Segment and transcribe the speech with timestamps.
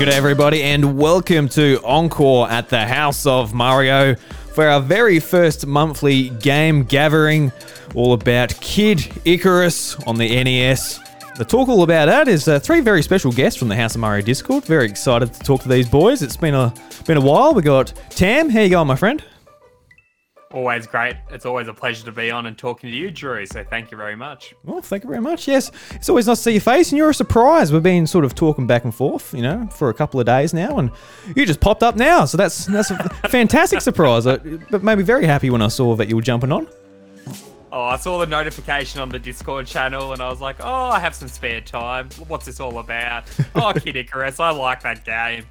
[0.00, 5.20] Good day, everybody, and welcome to Encore at the House of Mario for our very
[5.20, 7.52] first monthly game gathering,
[7.94, 11.00] all about Kid Icarus on the NES.
[11.36, 14.00] The talk all about that is uh, three very special guests from the House of
[14.00, 14.64] Mario Discord.
[14.64, 16.22] Very excited to talk to these boys.
[16.22, 16.72] It's been a
[17.04, 17.52] been a while.
[17.52, 18.48] We got Tam.
[18.48, 19.22] How you going, my friend?
[20.52, 21.14] Always great.
[21.30, 23.46] It's always a pleasure to be on and talking to you, Drew.
[23.46, 24.52] So thank you very much.
[24.64, 25.46] Well, thank you very much.
[25.46, 27.72] Yes, it's always nice to see your face, and you're a surprise.
[27.72, 30.52] We've been sort of talking back and forth, you know, for a couple of days
[30.52, 30.90] now, and
[31.36, 32.24] you just popped up now.
[32.24, 32.96] So that's that's a
[33.28, 34.26] fantastic surprise.
[34.26, 36.66] I, but made me very happy when I saw that you were jumping on.
[37.72, 40.98] Oh, I saw the notification on the Discord channel, and I was like, "Oh, I
[40.98, 42.08] have some spare time.
[42.26, 43.22] What's this all about?"
[43.54, 45.44] oh, Kid Icarus, I like that game.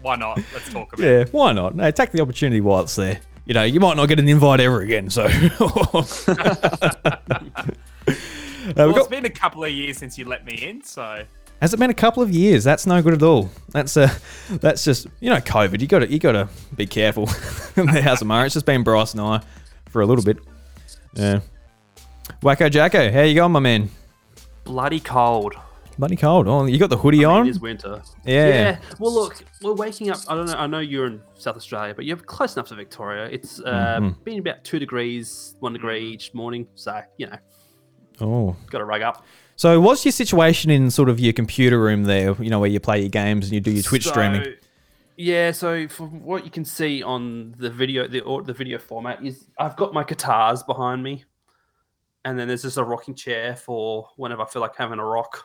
[0.00, 0.38] Why not?
[0.54, 1.18] Let's talk about Yeah, it.
[1.26, 1.74] Yeah, why not?
[1.76, 3.20] No, take the opportunity while it's there.
[3.46, 5.08] You know, you might not get an invite ever again.
[5.08, 5.26] So,
[8.66, 11.22] Uh, Well, we've it's been a couple of years since you let me in, so
[11.60, 12.64] has it been a couple of years?
[12.64, 13.48] That's no good at all.
[13.70, 14.12] That's uh,
[14.50, 15.80] that's just you know, COVID.
[15.80, 17.30] You got to you got to be careful
[17.76, 18.46] in the House of Mario.
[18.46, 19.40] It's just been Bryce and I
[19.88, 20.38] for a little bit.
[21.14, 21.40] Yeah.
[22.42, 23.88] Wacko Jacko, how you going, my man?
[24.64, 25.54] bloody cold.
[25.98, 26.46] Bloody cold.
[26.46, 27.46] Oh, you got the hoodie I mean, on.
[27.46, 28.02] It is winter.
[28.24, 28.48] Yeah.
[28.48, 28.78] Yeah.
[28.98, 30.18] Well, look, we're waking up.
[30.28, 30.52] I don't know.
[30.54, 33.26] I know you're in South Australia, but you're close enough to Victoria.
[33.32, 34.22] It's uh, Mm-hmm.
[34.22, 36.66] been about two degrees, one degree each morning.
[36.74, 37.38] So you know,
[38.20, 38.56] Oh.
[38.70, 39.24] got to rug up.
[39.58, 42.34] So, what's your situation in sort of your computer room there?
[42.42, 44.54] You know, where you play your games and you do your Twitch So, streaming.
[45.16, 45.52] Yeah.
[45.52, 49.76] So from what you can see on the video, the the video format is I've
[49.76, 51.24] got my guitars behind me,
[52.26, 55.42] and then there's just a rocking chair for whenever I feel like having a rock.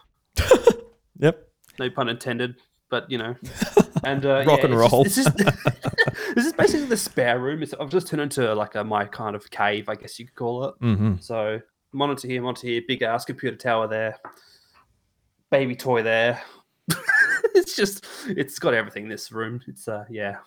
[1.20, 1.48] Yep.
[1.80, 2.56] no pun intended,
[2.90, 3.36] but you know,
[4.04, 5.04] and uh, Rock yeah, and roll.
[5.04, 5.38] Just, it's just,
[6.36, 7.62] this is basically the spare room.
[7.62, 10.36] It's, I've just turned into like a my kind of cave, I guess you could
[10.36, 10.76] call it.
[10.82, 11.16] Mm-hmm.
[11.20, 11.59] So
[11.94, 14.18] monitor here, monitor here, big ass computer tower there,
[15.50, 16.41] baby toy there.
[17.56, 19.08] it's just, it's got everything.
[19.08, 20.38] This room, it's uh, yeah,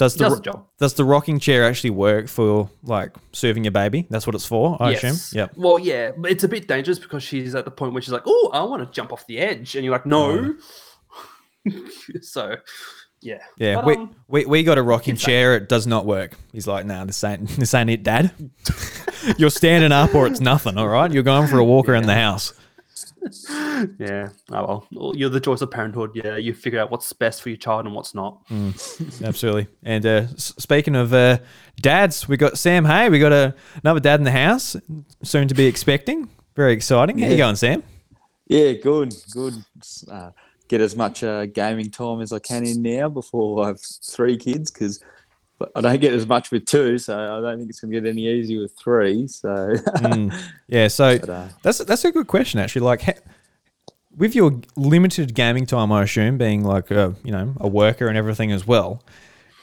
[0.00, 0.66] Does the does the job.
[0.78, 4.06] does the rocking chair actually work for like serving your baby?
[4.08, 5.16] That's what it's for, I assume.
[5.38, 5.48] Yeah.
[5.56, 8.22] Well, yeah, but it's a bit dangerous because she's at the point where she's like,
[8.24, 10.54] "Oh, I want to jump off the edge," and you're like, "No."
[12.22, 12.56] so,
[13.20, 15.54] yeah, Yeah, But, we, um, we we got a rocking chair.
[15.54, 16.32] It does not work.
[16.50, 18.32] He's like, nah, this ain't this ain't it, Dad.
[19.36, 20.78] You're standing up or it's nothing.
[20.78, 22.54] All right, you're going for a walk around the house.
[23.98, 24.30] Yeah.
[24.50, 24.86] Oh well.
[24.92, 26.12] Well, You're the choice of parenthood.
[26.14, 26.36] Yeah.
[26.36, 28.40] You figure out what's best for your child and what's not.
[29.22, 29.68] Absolutely.
[29.82, 31.38] And uh, speaking of uh,
[31.80, 33.08] dads, we got Sam Hay.
[33.08, 34.76] We got a, another dad in the house,
[35.22, 36.28] soon to be expecting.
[36.56, 37.18] Very exciting.
[37.18, 37.82] How you going, Sam?
[38.46, 39.54] Yeah, good, good.
[40.10, 40.30] Uh,
[40.68, 44.36] get as much uh, gaming time as I can in now before I have three
[44.36, 45.00] kids because
[45.74, 48.08] I don't get as much with two, so I don't think it's going to get
[48.08, 49.26] any easier with three.
[49.26, 50.34] So, Mm.
[50.68, 50.88] Yeah.
[50.88, 52.82] So but, uh, That's that's a good question actually.
[52.82, 53.20] Like, ha-
[54.16, 58.16] with your limited gaming time, I assume being like a you know a worker and
[58.16, 59.02] everything as well,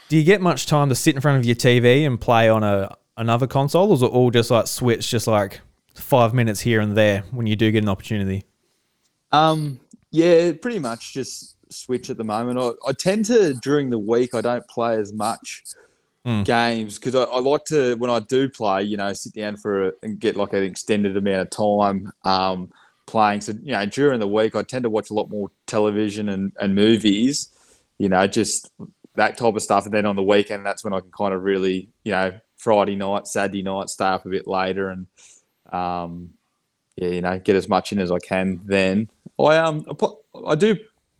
[0.09, 2.63] do you get much time to sit in front of your TV and play on
[2.63, 5.61] a another console, or is it all just like switch, just like
[5.95, 8.43] five minutes here and there when you do get an opportunity?
[9.31, 9.79] um,
[10.11, 12.57] yeah, pretty much just switch at the moment.
[12.57, 15.63] I, I tend to during the week I don't play as much
[16.25, 16.44] Mm.
[16.44, 19.88] games because I, I like to when I do play, you know, sit down for
[19.88, 22.69] a, and get like an extended amount of time um,
[23.05, 23.39] playing.
[23.41, 26.51] So you know, during the week I tend to watch a lot more television and,
[26.59, 27.50] and movies.
[27.97, 28.69] You know, just
[29.16, 29.85] that type of stuff.
[29.85, 32.95] And then on the weekend, that's when I can kind of really, you know, Friday
[32.95, 35.07] night, Saturday night, stay up a bit later and
[35.72, 36.31] um,
[36.97, 38.59] yeah, you know, get as much in as I can.
[38.66, 40.07] Then I um I,
[40.47, 40.75] I do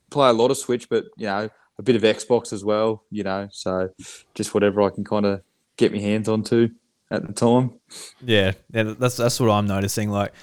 [0.09, 3.03] play a lot of Switch, but you know a bit of Xbox as well.
[3.09, 3.89] You know, so
[4.33, 5.41] just whatever I can kind of
[5.77, 6.69] get my hands onto
[7.11, 7.73] at the time.
[8.21, 10.09] Yeah, yeah, that's that's what I'm noticing.
[10.09, 10.33] Like,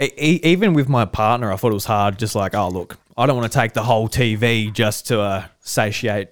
[0.00, 2.18] e- even with my partner, I thought it was hard.
[2.18, 5.46] Just like, oh look, I don't want to take the whole TV just to uh,
[5.60, 6.28] satiate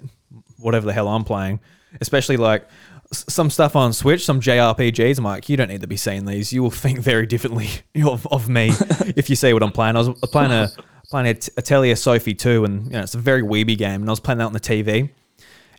[0.59, 1.61] whatever the hell I'm playing.
[2.01, 2.67] Especially like
[3.13, 5.19] some stuff on Switch, some JRPGs.
[5.19, 6.53] I'm like, you don't need to be seeing these.
[6.53, 7.69] You will think very differently
[8.05, 8.69] of, of me
[9.17, 9.97] if you see what I'm playing.
[9.97, 10.71] I was playing a
[11.13, 11.27] playing
[11.59, 14.39] Atelier Sophie 2, and you know it's a very weeby game, and I was playing
[14.39, 15.11] that on the TV.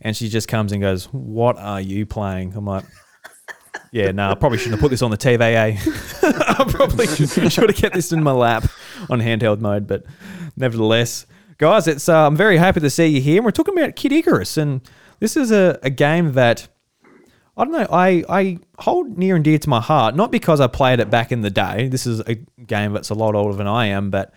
[0.02, 2.86] And she just comes and goes, "What are you playing?" I'm like,
[3.92, 5.42] yeah, no, I probably shouldn't have put this on the TV.
[5.42, 5.78] Eh?
[6.24, 8.66] I probably should, should have kept this in my lap
[9.10, 9.88] on handheld mode.
[9.88, 10.04] But
[10.56, 11.26] nevertheless,
[11.58, 13.38] guys, it's uh, I'm very happy to see you here.
[13.38, 14.82] And we're talking about Kid Icarus, and
[15.20, 16.68] this is a, a game that
[17.58, 17.88] I don't know.
[17.90, 21.32] I, I hold near and dear to my heart, not because I played it back
[21.32, 21.88] in the day.
[21.88, 24.32] This is a game that's a lot older than I am, but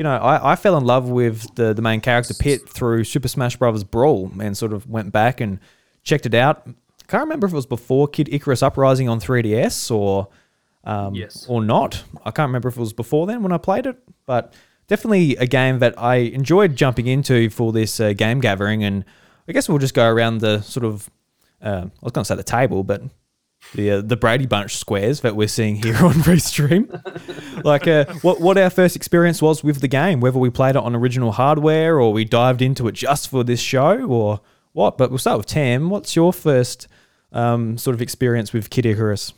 [0.00, 3.28] you know, I, I fell in love with the, the main character Pit through Super
[3.28, 3.84] Smash Bros.
[3.84, 5.60] Brawl and sort of went back and
[6.04, 6.62] checked it out.
[6.66, 6.72] I
[7.06, 10.28] can't remember if it was before Kid Icarus Uprising on 3DS or
[10.84, 11.44] um, Yes.
[11.50, 12.02] or not.
[12.24, 14.54] I can't remember if it was before then when I played it, but
[14.86, 19.04] definitely a game that I enjoyed jumping into for this uh, game gathering, and
[19.46, 21.10] I guess we'll just go around the sort of
[21.60, 23.02] uh, I was going to say the table, but
[23.74, 27.64] the uh, the Brady Bunch squares that we're seeing here on Restream.
[27.64, 30.82] like, uh, what what our first experience was with the game, whether we played it
[30.82, 34.40] on original hardware or we dived into it just for this show or
[34.72, 34.98] what.
[34.98, 35.90] But we'll start with Tam.
[35.90, 36.88] What's your first
[37.32, 39.32] um, sort of experience with Kid Icarus?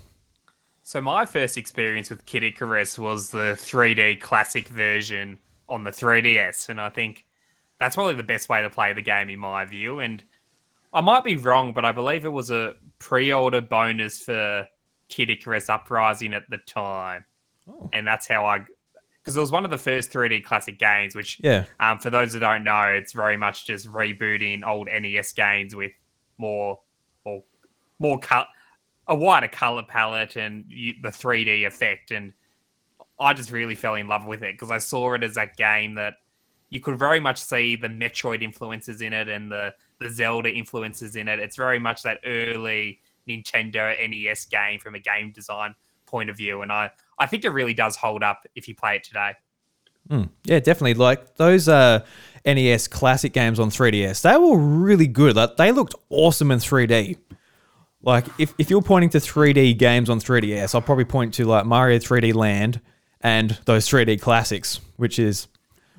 [0.83, 5.39] So my first experience with Kid Icarus was the 3D classic version
[5.69, 7.25] on the 3DS, and I think
[7.79, 10.01] that's probably the best way to play the game in my view.
[10.01, 10.23] And
[10.93, 14.67] I might be wrong, but I believe it was a pre-order bonus for
[15.09, 17.25] Kid Icarus Uprising at the time,
[17.69, 17.89] Oh.
[17.93, 18.61] and that's how I.
[19.23, 22.33] Because it was one of the first 3D classic games, which, Yeah, um, for those
[22.33, 25.93] that don't know, it's very much just rebooting old NES games with
[26.39, 26.81] more,
[27.25, 27.45] more,
[28.01, 28.49] more cut,
[29.07, 32.11] a wider color palette and you, the 3D effect.
[32.11, 32.33] And
[33.21, 35.95] I just really fell in love with it because I saw it as a game
[35.95, 36.15] that
[36.71, 41.17] you could very much see the Metroid influences in it and the the Zelda influences
[41.17, 41.39] in it.
[41.39, 45.75] It's very much that early Nintendo NES game from a game design
[46.07, 48.97] point of view, and I I think it really does hold up if you play
[48.97, 49.33] it today.
[50.09, 50.95] Mm, yeah, definitely.
[50.95, 52.05] Like those uh,
[52.45, 55.37] NES classic games on 3DS, they were really good.
[55.37, 57.19] Like they looked awesome in 3D.
[58.03, 61.67] Like if, if you're pointing to 3D games on 3DS, I'll probably point to like
[61.67, 62.81] Mario 3D Land
[63.21, 65.47] and those 3D classics, which is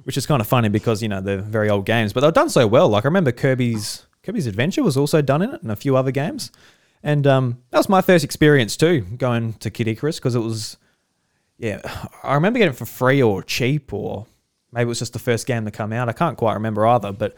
[0.04, 2.50] which is kind of funny because you know they're very old games, but they've done
[2.50, 2.90] so well.
[2.90, 6.12] Like I remember Kirby's Kirby's Adventure was also done in it, and a few other
[6.12, 6.52] games.
[7.06, 10.78] And um, that was my first experience too, going to Kid Icarus because it was
[11.58, 11.82] yeah,
[12.24, 14.26] I remember getting it for free or cheap, or
[14.72, 16.10] maybe it was just the first game to come out.
[16.10, 17.36] I can't quite remember either, but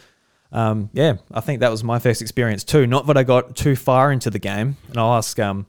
[0.52, 2.88] um, yeah, I think that was my first experience too.
[2.88, 5.66] Not that I got too far into the game, and I'll ask, um,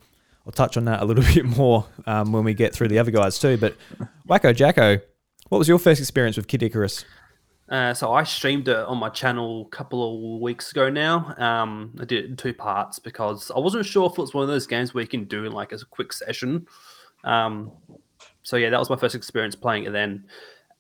[0.46, 3.10] I'll touch on that a little bit more um, when we get through the other
[3.10, 3.56] guys too.
[3.56, 3.76] But
[4.28, 5.00] Wacko Jacko,
[5.48, 7.04] what was your first experience with Kid Icarus?
[7.68, 11.34] Uh, so I streamed it on my channel a couple of weeks ago now.
[11.36, 14.42] Um, I did it in two parts because I wasn't sure if it was one
[14.42, 16.66] of those games where you can do like a quick session.
[17.24, 17.72] Um,
[18.44, 20.26] so yeah, that was my first experience playing it then,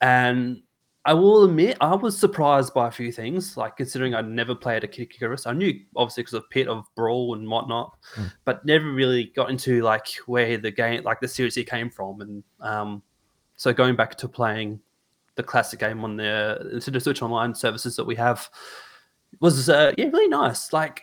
[0.00, 0.62] and
[1.04, 3.56] I will admit I was surprised by a few things.
[3.56, 6.84] Like considering I'd never played a Kid Icarus, I knew obviously because of Pit of
[6.94, 8.32] Brawl and whatnot, Mm.
[8.44, 12.44] but never really got into like where the game, like the series came from, and
[12.60, 13.02] um,
[13.56, 14.80] so going back to playing
[15.34, 18.48] the classic game on the Nintendo Switch Online services that we have
[19.40, 20.72] was uh, yeah really nice.
[20.72, 21.02] Like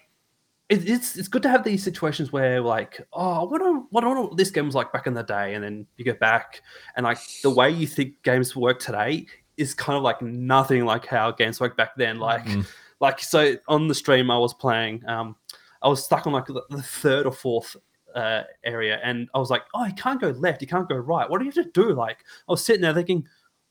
[0.70, 4.18] it, it's it's good to have these situations where like oh what do what, what,
[4.18, 6.62] what this game was like back in the day, and then you go back
[6.96, 9.26] and like the way you think games work today
[9.58, 12.18] is kind of like nothing like how games work back then.
[12.20, 12.66] Like Mm.
[13.00, 15.36] like so on the stream I was playing, um,
[15.82, 17.76] I was stuck on like the third or fourth
[18.15, 21.30] uh, area, and I was like, oh, you can't go left, you can't go right.
[21.30, 21.94] What do you have to do?
[21.94, 23.25] Like I was sitting there thinking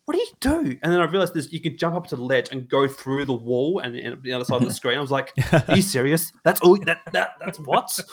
[0.04, 0.78] what do you do?
[0.82, 3.24] And then I realized this: you could jump up to the ledge and go through
[3.24, 4.98] the wall and, and the other side of the screen.
[4.98, 6.32] I was like, "Are you serious?
[6.42, 6.76] That's all?
[6.84, 7.98] That that that's what?"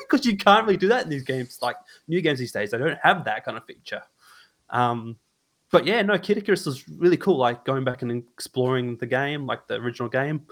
[0.00, 1.58] Because you can't really do that in these games.
[1.62, 1.76] Like
[2.08, 4.02] new games these days, they don't have that kind of feature.
[4.70, 5.16] Um,
[5.70, 7.36] but yeah, no, Kid Icarus was really cool.
[7.36, 10.46] Like going back and exploring the game, like the original game,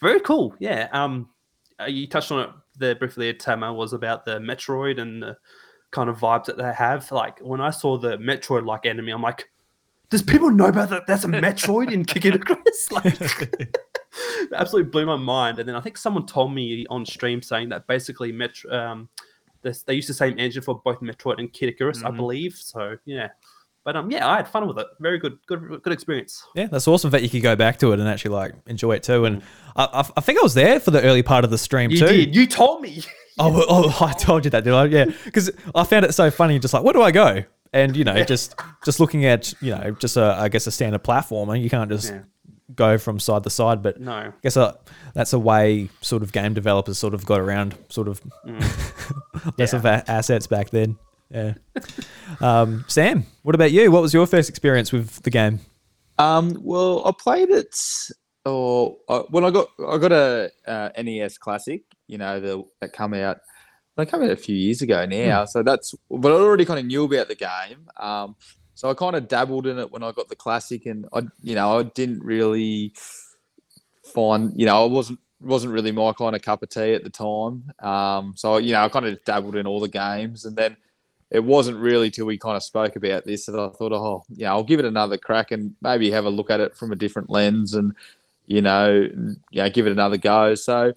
[0.00, 0.56] very cool.
[0.58, 0.88] Yeah.
[0.92, 1.28] Um,
[1.78, 2.50] uh, you touched on it
[2.80, 3.32] there briefly.
[3.34, 5.36] Tama was about the Metroid and the
[5.92, 7.10] kind of vibes that they have.
[7.12, 9.48] Like when I saw the Metroid-like enemy, I'm like
[10.10, 11.06] does people know about that?
[11.06, 12.88] That's a Metroid in Kid Icarus?
[12.90, 13.14] Like,
[14.52, 15.60] absolutely blew my mind.
[15.60, 19.08] And then I think someone told me on stream saying that basically Metro, um,
[19.62, 22.16] this, they used the same engine for both Metroid and Kid Icarus, I Mhm.
[22.16, 22.54] believe.
[22.56, 23.28] So yeah,
[23.84, 24.86] but um, yeah, I had fun with it.
[25.00, 26.44] Very good, good, good experience.
[26.54, 29.02] Yeah, that's awesome that you could go back to it and actually like enjoy it
[29.02, 29.22] too.
[29.22, 29.26] Mm.
[29.26, 29.42] And
[29.76, 31.98] I, I, I think I was there for the early part of the stream You
[31.98, 32.06] too.
[32.06, 32.34] did.
[32.34, 33.02] You told me.
[33.38, 34.84] Oh, oh, I told you that, did I?
[34.86, 36.58] Yeah, because I found it so funny.
[36.58, 37.42] Just like, where do I go?
[37.72, 41.04] And you know, just just looking at you know, just a I guess a standard
[41.04, 42.22] platformer, you can't just Yeah.
[42.74, 43.80] go from side to side.
[43.82, 44.12] But No.
[44.12, 44.72] I guess uh,
[45.14, 48.60] that's a way sort of game developers sort of got around sort of Mm.
[49.58, 49.78] less Yeah.
[49.78, 50.98] of a- assets back then.
[51.30, 51.54] Yeah.
[52.40, 53.90] um, Sam, what about you?
[53.90, 55.60] What was your first experience with the game?
[56.18, 57.74] Um, well, I played it.
[58.44, 62.92] Or uh, when I got I got a uh, NES Classic, you know, the that
[62.92, 63.38] come out.
[63.96, 65.94] They come out a few years ago now, so that's.
[66.10, 67.88] But I already kind of knew about the game.
[67.98, 68.36] Um,
[68.74, 71.54] so I kind of dabbled in it when I got the Classic, and I, you
[71.54, 72.94] know, I didn't really
[74.14, 77.10] find, you know, I wasn't wasn't really my kind of cup of tea at the
[77.10, 77.70] time.
[77.80, 80.78] Um, so you know, I kind of dabbled in all the games, and then
[81.30, 84.50] it wasn't really till we kind of spoke about this that I thought, oh, yeah,
[84.50, 87.30] I'll give it another crack and maybe have a look at it from a different
[87.30, 87.94] lens and,
[88.46, 89.08] you know,
[89.50, 90.54] yeah, give it another go.
[90.56, 90.92] So,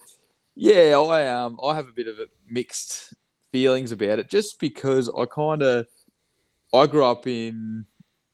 [0.55, 3.13] yeah, I um I have a bit of a mixed
[3.51, 5.85] feelings about it just because I kind of
[6.73, 7.85] I grew up in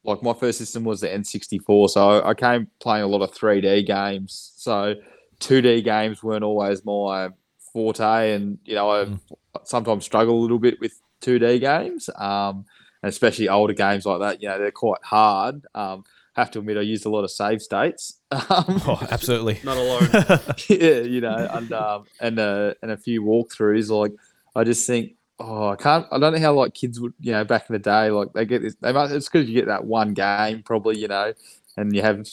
[0.06, 3.34] like my first system was the N64, so I, I came playing a lot of
[3.34, 4.54] 3D games.
[4.56, 4.96] So
[5.42, 7.30] 2D games weren't always my
[7.74, 9.20] forte, and you know I Mm.
[9.64, 12.66] sometimes struggle a little bit with 2D games, um,
[13.04, 14.42] and especially older games like that.
[14.42, 15.66] You know they're quite hard.
[15.74, 16.04] Um,
[16.40, 18.16] have to admit I used a lot of save states.
[18.32, 19.60] Um, Oh, absolutely.
[19.64, 20.10] Not alone.
[20.68, 23.90] yeah, you know, and um, and uh, and a few walkthroughs.
[23.90, 24.14] Like,
[24.56, 26.06] I just think, oh, I can't.
[26.12, 28.46] I don't know how like kids would, you know, back in the day, like they
[28.46, 28.76] get this.
[28.82, 29.12] They might.
[29.12, 31.34] It's because you get that one game, probably, you know,
[31.76, 32.28] and you have,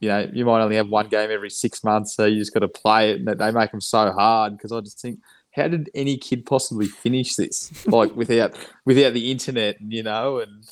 [0.00, 2.60] you know, you might only have one game every six months, so you just got
[2.60, 4.56] to play it, and they make them so hard.
[4.56, 5.20] Because I just think,
[5.54, 10.64] how did any kid possibly finish this, like without without the internet, you know, and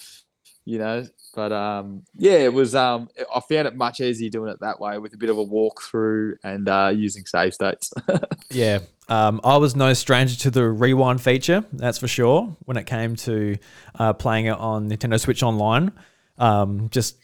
[0.65, 1.07] you know.
[1.35, 2.75] But um, yeah, it was.
[2.75, 5.45] Um, I found it much easier doing it that way with a bit of a
[5.45, 7.93] walkthrough and uh, using save states.
[8.53, 8.81] Yeah.
[9.09, 13.17] Um, I was no stranger to the rewind feature, that's for sure, when it came
[13.17, 13.59] to
[13.99, 15.93] uh, playing it on Nintendo Switch Online.
[16.39, 17.17] Um, just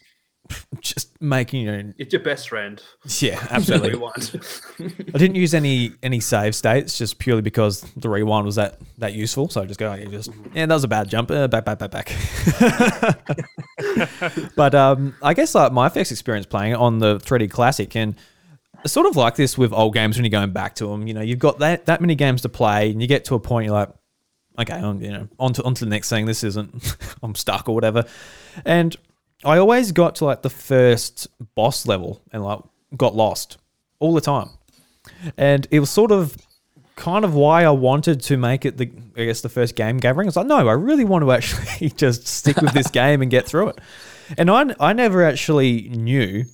[0.81, 2.81] just making you know, it's your best friend.
[3.19, 3.93] yeah, absolutely.
[5.13, 9.13] I didn't use any any save states just purely because the rewind was that that
[9.13, 9.49] useful.
[9.49, 11.31] So I just go, okay, just yeah, that was a bad jump.
[11.31, 12.15] Uh, back, back, back, back.
[14.55, 18.15] but um, I guess like my first experience playing it on the 3D Classic, and
[18.83, 21.07] it's sort of like this with old games when you're going back to them.
[21.07, 23.39] You know, you've got that that many games to play, and you get to a
[23.39, 23.89] point you're like,
[24.59, 26.25] okay, on you know, on to, on to the next thing.
[26.25, 28.05] This isn't, I'm stuck or whatever.
[28.65, 28.95] And
[29.43, 32.59] I always got to like the first boss level and like
[32.95, 33.57] got lost
[33.99, 34.49] all the time.
[35.37, 36.35] And it was sort of
[36.95, 40.27] kind of why I wanted to make it the I guess the first game gathering.
[40.27, 43.31] I was like, no, I really want to actually just stick with this game and
[43.31, 43.79] get through it.
[44.37, 46.45] And I I never actually knew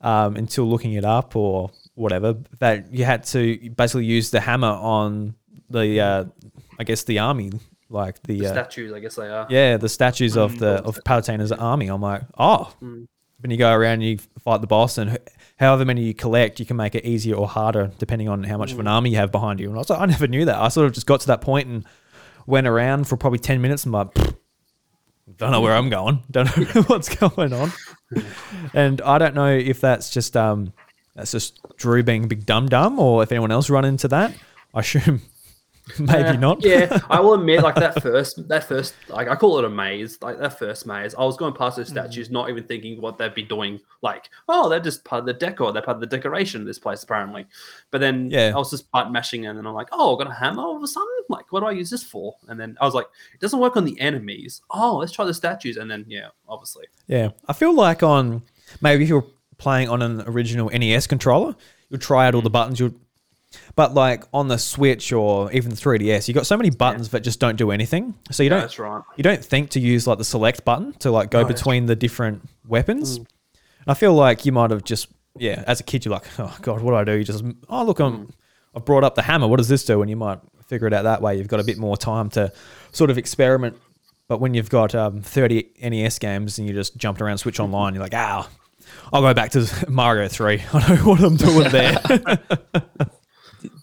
[0.00, 4.68] um, until looking it up or whatever that you had to basically use the hammer
[4.68, 5.34] on
[5.70, 6.24] the uh,
[6.78, 7.52] I guess the army
[7.94, 9.46] like the, The uh, statues, I guess they are.
[9.48, 11.88] yeah, the statues of Mm, the of Palutena's army.
[11.88, 13.06] I'm like, oh, Mm.
[13.40, 15.18] when you go around, and you fight the boss, and
[15.58, 18.72] however many you collect, you can make it easier or harder depending on how much
[18.72, 19.68] of an army you have behind you.
[19.68, 20.56] And I was like, I never knew that.
[20.60, 21.84] I sort of just got to that point and
[22.46, 23.84] went around for probably ten minutes.
[23.84, 24.36] and I'm like, "Pfft,
[25.38, 26.22] don't know where I'm going.
[26.30, 27.72] Don't know what's going on.
[28.74, 30.72] and I don't know if that's just um
[31.14, 34.34] that's just Drew being a big dumb dumb, or if anyone else run into that.
[34.74, 35.22] I assume
[35.98, 36.64] maybe Uh, not.
[36.64, 40.18] yeah, I will admit, like that first, that first, like I call it a maze.
[40.22, 43.34] Like that first maze, I was going past those statues, not even thinking what they'd
[43.34, 43.80] be doing.
[44.00, 45.72] Like, oh, they're just part of the decor.
[45.72, 47.46] They're part of the decoration of this place, apparently.
[47.90, 48.52] But then, Yeah.
[48.54, 50.76] I was just button mashing, and then I'm like, oh, I got a hammer all
[50.76, 51.08] of a sudden.
[51.28, 52.34] Like, what do I use this for?
[52.48, 54.62] And then I was like, it doesn't work on the enemies.
[54.70, 55.76] Oh, let's try the statues.
[55.76, 58.42] And then, yeah, obviously, Yeah, I feel like on
[58.80, 59.26] maybe if you're
[59.58, 61.54] playing on an original NES controller,
[61.90, 62.80] you'll try out all the buttons.
[62.80, 62.94] You'll,
[63.76, 67.20] but like on the Switch or even the 3DS, you got so many buttons that
[67.20, 68.14] just don't do anything.
[68.30, 69.02] So you Yeah, don't that's right.
[69.16, 71.96] you don't think to use like the select button to like go No, between the
[71.96, 73.20] different weapons.
[73.86, 76.80] I feel like you might have just yeah, as a kid, you're like, oh god,
[76.80, 77.12] what do I do?
[77.12, 78.30] You just oh look, I'm
[78.74, 79.46] I've brought up the hammer.
[79.48, 80.00] What does this do?
[80.00, 81.36] And you might figure it out that way.
[81.36, 82.52] You've got a bit more time to
[82.92, 83.76] sort of experiment.
[84.26, 87.92] But when you've got um, 30 NES games and you just jumped around Switch Online,
[87.94, 88.48] you're like, ah,
[89.12, 90.62] I'll go back to Mario 3.
[90.72, 91.98] I know what I'm doing there.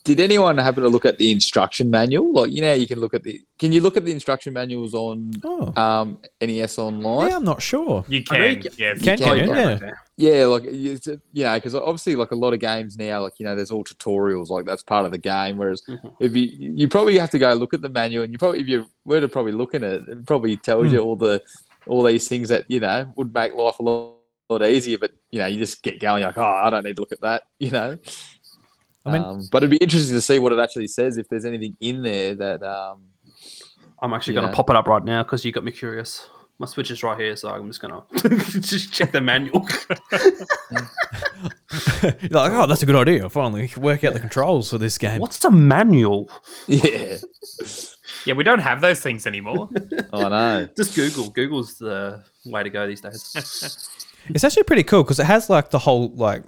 [0.03, 2.31] Did anyone happen to look at the instruction manual?
[2.33, 3.41] Like, you know, you can look at the.
[3.59, 7.29] Can you look at the instruction manuals on oh, um, NES Online?
[7.29, 8.03] yeah, I'm not sure.
[8.07, 9.01] You I know can, you yes.
[9.01, 9.79] Can, can, can, yeah.
[9.81, 9.91] yeah.
[10.17, 13.39] Yeah, like it's, uh, you know, because obviously, like a lot of games now, like
[13.39, 15.57] you know, there's all tutorials, like that's part of the game.
[15.57, 16.13] Whereas Mhm.
[16.19, 18.67] if you you probably have to go look at the manual, and you probably if
[18.67, 20.93] you were to probably look at it, it probably tells Hmm.
[20.93, 21.41] you all the
[21.87, 24.13] all these things that you know would make life a lot,
[24.49, 24.99] lot easier.
[24.99, 27.13] But you know, you just get going, you're like, oh, I don't need to look
[27.13, 27.97] at that, you know.
[29.05, 31.45] I mean- um, but it'd be interesting to see what it actually says if there's
[31.45, 32.99] anything in there that um,
[34.01, 36.27] I'm actually going to pop it up right now because you got me curious.
[36.59, 38.29] My switch is right here, so I'm just going to
[38.61, 39.67] just check the manual.
[42.03, 43.29] You're like, oh, that's a good idea.
[43.29, 45.19] Finally, work out the controls for this game.
[45.19, 46.29] What's a manual?
[46.67, 47.17] yeah,
[48.25, 49.69] Yeah, we don't have those things anymore.
[50.13, 50.67] I know.
[50.77, 51.29] Just Google.
[51.29, 53.89] Google's the way to go these days.
[54.29, 56.43] It's actually pretty cool because it has like the whole like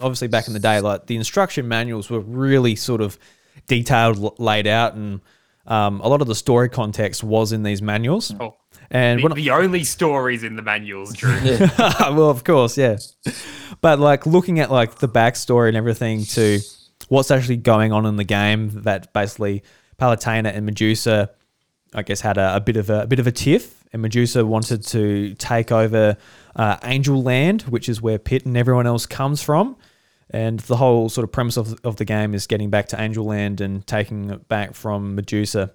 [0.00, 3.18] obviously back in the day like the instruction manuals were really sort of
[3.66, 5.20] detailed laid out and
[5.66, 8.34] um, a lot of the story context was in these manuals.
[8.38, 8.54] Oh,
[8.90, 11.30] and the, when the only stories in the manuals, Drew.
[11.78, 12.98] well of course yeah.
[13.80, 16.60] But like looking at like the backstory and everything to
[17.08, 19.62] what's actually going on in the game that basically
[19.98, 21.30] Palutena and Medusa
[21.94, 24.44] I guess had a, a bit of a, a bit of a tiff, and Medusa
[24.44, 26.16] wanted to take over
[26.56, 29.76] uh, Angel Land, which is where Pit and everyone else comes from.
[30.30, 33.24] And the whole sort of premise of, of the game is getting back to Angel
[33.24, 35.72] Land and taking it back from Medusa.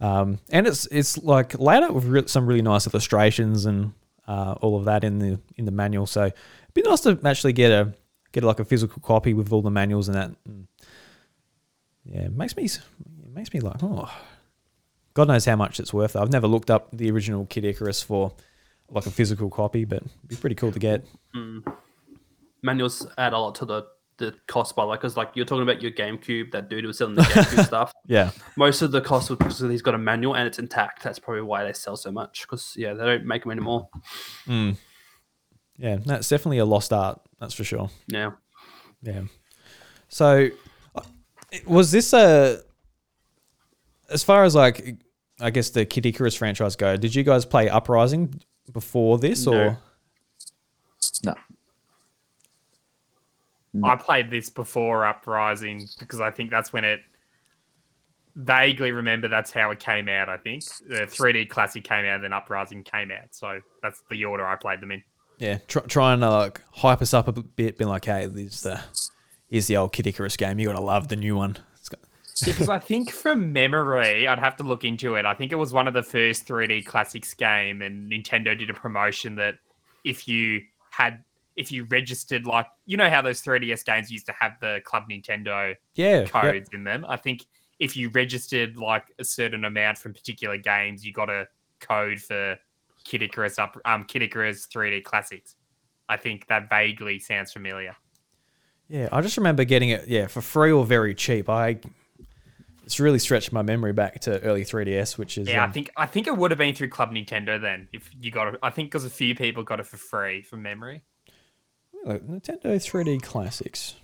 [0.00, 3.92] Um, and it's it's like laid out with re- some really nice illustrations and
[4.26, 6.06] uh, all of that in the in the manual.
[6.06, 7.92] So it'd be nice to actually get a
[8.32, 10.30] get like a physical copy with all the manuals and that.
[10.46, 10.66] And
[12.04, 12.80] yeah, it makes me it
[13.34, 14.10] makes me like oh,
[15.12, 16.16] God knows how much it's worth.
[16.16, 18.32] I've never looked up the original Kid Icarus for
[18.90, 21.04] like a physical copy, but it'd be pretty cool to get.
[22.62, 23.86] Manuals add a lot to the
[24.20, 26.98] the cost by like because like you're talking about your GameCube, that dude who was
[26.98, 27.92] selling the GameCube stuff.
[28.06, 31.02] Yeah, Most of the cost was because he's got a manual and it's intact.
[31.02, 32.42] That's probably why they sell so much.
[32.42, 33.88] Because yeah, they don't make them anymore.
[34.46, 34.76] mm.
[35.78, 37.20] yeah, that's definitely a lost art.
[37.40, 37.90] That's for sure.
[38.06, 38.32] Yeah.
[39.02, 39.22] Yeah.
[40.08, 40.50] So,
[40.94, 41.02] uh,
[41.66, 42.60] was this a?
[44.10, 44.96] As far as like,
[45.40, 48.40] I guess the Kid Icarus franchise go, did you guys play Uprising
[48.72, 49.52] before this, No.
[49.52, 49.78] or
[51.24, 51.34] No.
[53.84, 57.00] I played this before Uprising because I think that's when it
[58.34, 60.28] vaguely remember that's how it came out.
[60.28, 63.28] I think the 3D Classic came out, and then Uprising came out.
[63.32, 65.02] So that's the order I played them in.
[65.38, 68.54] yeah, try, trying to uh, like hype us up a bit, being like, hey, this
[68.54, 68.80] is the
[69.48, 70.58] here's the old Kid Icarus game.
[70.58, 71.56] You gotta love the new one.
[72.44, 75.24] Because I think from memory, I'd have to look into it.
[75.24, 78.74] I think it was one of the first 3D Classics game, and Nintendo did a
[78.74, 79.56] promotion that
[80.04, 81.22] if you had,
[81.56, 85.04] if you registered, like you know how those 3DS games used to have the Club
[85.10, 87.04] Nintendo yeah, codes in them.
[87.08, 87.44] I think
[87.78, 91.48] if you registered like a certain amount from particular games, you got a
[91.80, 92.56] code for
[93.04, 95.56] Kid Icarus up, um, Kid Icarus 3D Classics.
[96.08, 97.96] I think that vaguely sounds familiar.
[98.88, 99.08] yeah.
[99.12, 101.48] I just remember getting it, yeah, for free or very cheap.
[101.48, 101.78] I
[102.90, 105.90] it's really stretched my memory back to early 3DS, which is Yeah, um, I think
[105.96, 107.86] I think it would have been through Club Nintendo then.
[107.92, 110.62] If you got it, I think because a few people got it for free from
[110.62, 111.02] memory.
[112.04, 113.94] Look, Nintendo 3D Classics.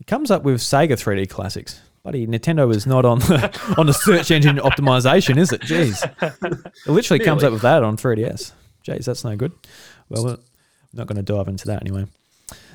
[0.00, 1.82] It comes up with Sega 3D Classics.
[2.02, 5.60] Buddy, Nintendo is not on the on the search engine optimization, is it?
[5.60, 6.02] Jeez.
[6.84, 8.50] It literally comes up with that on 3DS.
[8.84, 9.52] Jeez, that's no good.
[10.08, 10.38] Well, we're
[10.92, 12.06] not going to dive into that anyway.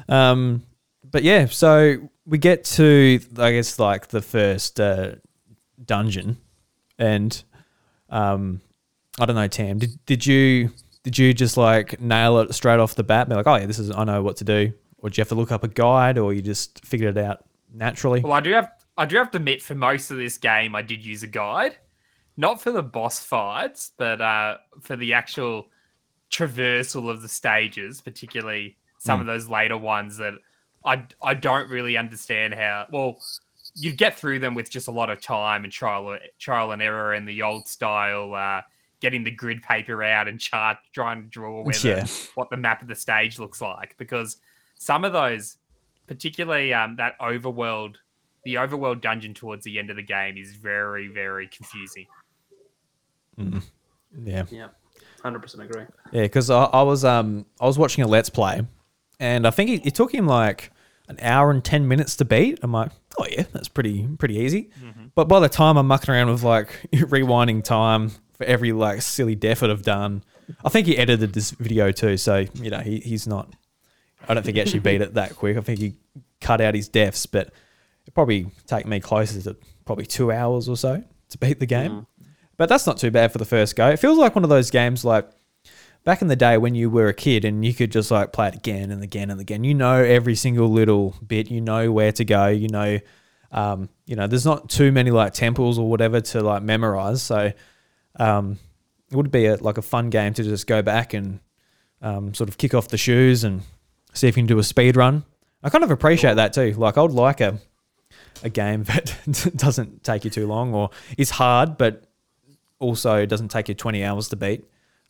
[0.08, 0.64] Um,
[1.12, 5.16] but yeah, so we get to, I guess, like the first uh,
[5.84, 6.38] dungeon,
[6.98, 7.44] and
[8.10, 8.62] um,
[9.20, 9.80] I don't know, Tam.
[9.80, 10.72] Did did you
[11.04, 13.30] did you just like nail it straight off the bat?
[13.30, 15.30] Be like, oh yeah, this is I know what to do, or did you have
[15.30, 18.22] to look up a guide, or you just figured it out naturally?
[18.22, 20.82] Well, I do have I do have to admit for most of this game, I
[20.82, 21.78] did use a guide,
[22.36, 25.68] not for the boss fights, but uh, for the actual
[26.32, 30.34] traversal of the stages, particularly some of those later ones that
[30.88, 32.88] I I don't really understand how.
[32.92, 33.20] Well,
[33.76, 37.14] you get through them with just a lot of time and trial trial and error
[37.14, 38.34] and the old style.
[38.34, 38.62] Uh,
[39.00, 42.06] Getting the grid paper out and chart, trying to draw where the- Yeah.
[42.34, 44.38] what the map of the stage looks like, because
[44.80, 45.58] some of those,
[46.08, 47.98] particularly um, that overworld
[48.44, 52.08] the overworld dungeon towards the end of the game is very very confusing
[53.38, 54.68] Yeah, Yeah.
[55.22, 55.84] Hundred percent agree.
[56.12, 58.62] yeah, because I, I was um I was watching a let's play,
[59.20, 60.72] and I think it, it took him like
[61.08, 62.60] an hour and ten minutes to beat.
[62.62, 64.70] I'm like, oh yeah, that's pretty pretty easy.
[64.82, 65.08] Mm-hmm.
[65.16, 69.36] But by the time I'm mucking around with like rewinding time for every like silly
[69.36, 70.24] death I've done,
[70.64, 72.18] I think he edited this video too.
[72.18, 73.54] So you know he, he's not.
[74.28, 75.58] I don't think he actually beat it that quick.
[75.58, 75.96] I think he
[76.42, 77.52] cut out his deaths, but
[78.06, 81.92] it probably take me closer to probably two hours or so to beat the game.
[81.92, 82.06] Mm.
[82.58, 83.90] But that's not too bad for the first go.
[83.90, 85.30] It feels like one of those games like
[86.08, 88.48] back in the day when you were a kid and you could just like play
[88.48, 89.66] it again and again and again.
[89.66, 91.52] You know every single little bit.
[91.52, 92.48] You know where to go.
[92.48, 93.00] You know,
[93.52, 94.26] um, you know.
[94.26, 97.22] There's not too many like temples or whatever to like memorize.
[97.22, 97.52] So
[98.16, 98.58] um,
[99.12, 101.42] it would be a, like a fun game to just go back and
[102.02, 103.64] um, sort of kick off the shoes and
[104.14, 105.26] see if you can do a speed run.
[105.62, 106.72] I kind of appreciate that too.
[106.78, 107.60] Like I would like a
[108.44, 112.06] a game that doesn't take you too long or is hard, but
[112.80, 114.64] also doesn't take you 20 hours to beat.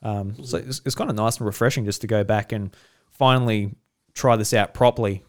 [0.03, 2.75] Um, so it's, it's kind of nice and refreshing just to go back and
[3.09, 3.75] finally
[4.13, 5.23] try this out properly.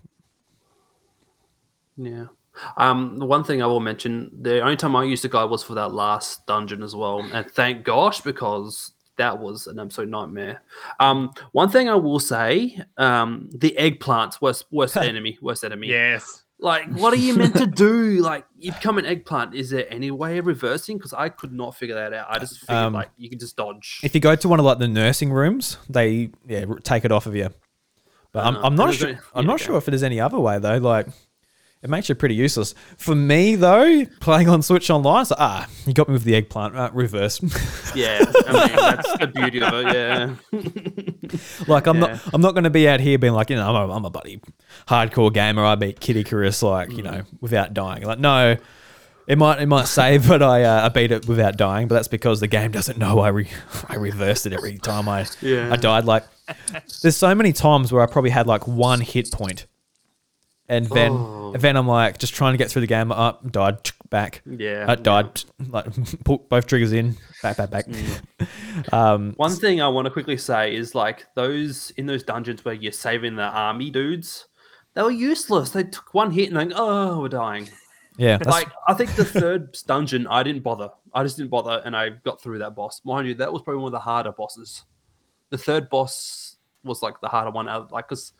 [1.97, 2.27] Yeah.
[2.77, 5.63] Um, the one thing I will mention, the only time I used the guide was
[5.63, 10.63] for that last dungeon as well, and thank gosh because that was an absolute nightmare.
[10.99, 15.89] Um, one thing I will say, um, the eggplants worst worst enemy, worst enemy.
[15.89, 18.21] yes Like, what are you meant to do?
[18.29, 19.55] Like, you become an eggplant.
[19.55, 20.97] Is there any way of reversing?
[20.99, 22.27] Because I could not figure that out.
[22.29, 24.01] I just figured Um, like you can just dodge.
[24.03, 27.13] If you go to one of like the nursing rooms, they yeah r- take it
[27.13, 27.51] off of you.
[28.33, 29.09] But I'm, Uh, I'm not there's sure.
[29.35, 29.65] I'm yeah, not okay.
[29.67, 30.79] sure if there's any other way though.
[30.79, 31.07] Like,
[31.83, 32.75] it makes you pretty useless.
[32.97, 36.77] For me though, playing on Switch Online, like, ah, you got me with the eggplant.
[36.77, 37.41] Uh, reverse.
[37.95, 39.95] Yeah, I mean, that's the beauty of it.
[39.95, 40.35] Yeah.
[41.69, 42.07] like I'm Yeah.
[42.07, 42.21] not.
[42.35, 44.11] I'm not going to be out here being like, you know, I'm a, I'm a
[44.11, 44.41] buddy
[44.89, 45.65] hardcore gamer.
[45.65, 48.03] I beat Kid Icarus like you know without dying.
[48.05, 48.57] Like no,
[49.27, 52.09] It might it might say that I uh, I beat it without dying, but that's
[52.09, 53.51] because the game doesn't know I re-
[53.89, 55.73] I reversed it every time I Yeah.
[55.73, 56.05] I died.
[56.07, 56.25] Like
[57.03, 59.67] there's so many times where I probably had like one hit point,
[60.69, 61.55] and then Oh.
[61.59, 63.11] then I'm like just trying to get through the game.
[63.11, 64.43] Up died back.
[64.47, 64.85] Yeah.
[64.89, 65.87] I died like
[66.25, 67.87] put both triggers in back back back.
[68.93, 72.75] um, One thing I want to quickly say is like those in those dungeons where
[72.75, 74.47] you're saving the army dudes,
[74.95, 75.71] they were useless.
[75.71, 77.69] They took one hit and then oh, we're dying.
[78.19, 80.91] yeah, that's, like I think the third dungeon, I didn't bother.
[81.15, 83.01] I just didn't bother, and I got through that boss.
[83.05, 84.85] Mind you, that was probably one of the harder bosses.
[85.51, 88.33] The third boss was like the harder one out, like because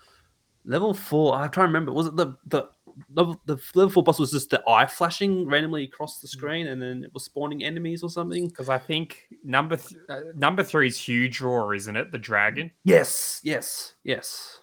[0.65, 1.35] level four.
[1.35, 1.93] I'm trying to remember.
[1.93, 2.69] Was it the the
[3.15, 6.81] level the level four boss was just the eye flashing randomly across the screen, and
[6.81, 8.49] then it was spawning enemies or something?
[8.49, 12.13] Because I think number th- uh, number three is Hewdraw, isn't it?
[12.13, 12.71] The dragon.
[12.85, 14.61] Yes, yes, yes.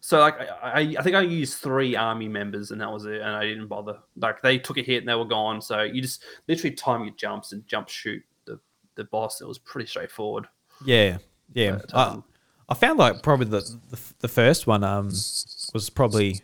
[0.00, 3.20] So like I, I, I think I used three army members and that was it,
[3.20, 3.98] and I didn't bother.
[4.16, 5.60] Like they took a hit and they were gone.
[5.60, 8.60] So you just literally time your jumps and jump shoot the
[8.94, 9.40] the boss.
[9.40, 10.46] It was pretty straightforward.
[10.84, 11.18] yeah,
[11.54, 11.80] yeah.
[11.92, 12.22] But,
[12.68, 16.40] I, found like probably the, the the first one um was probably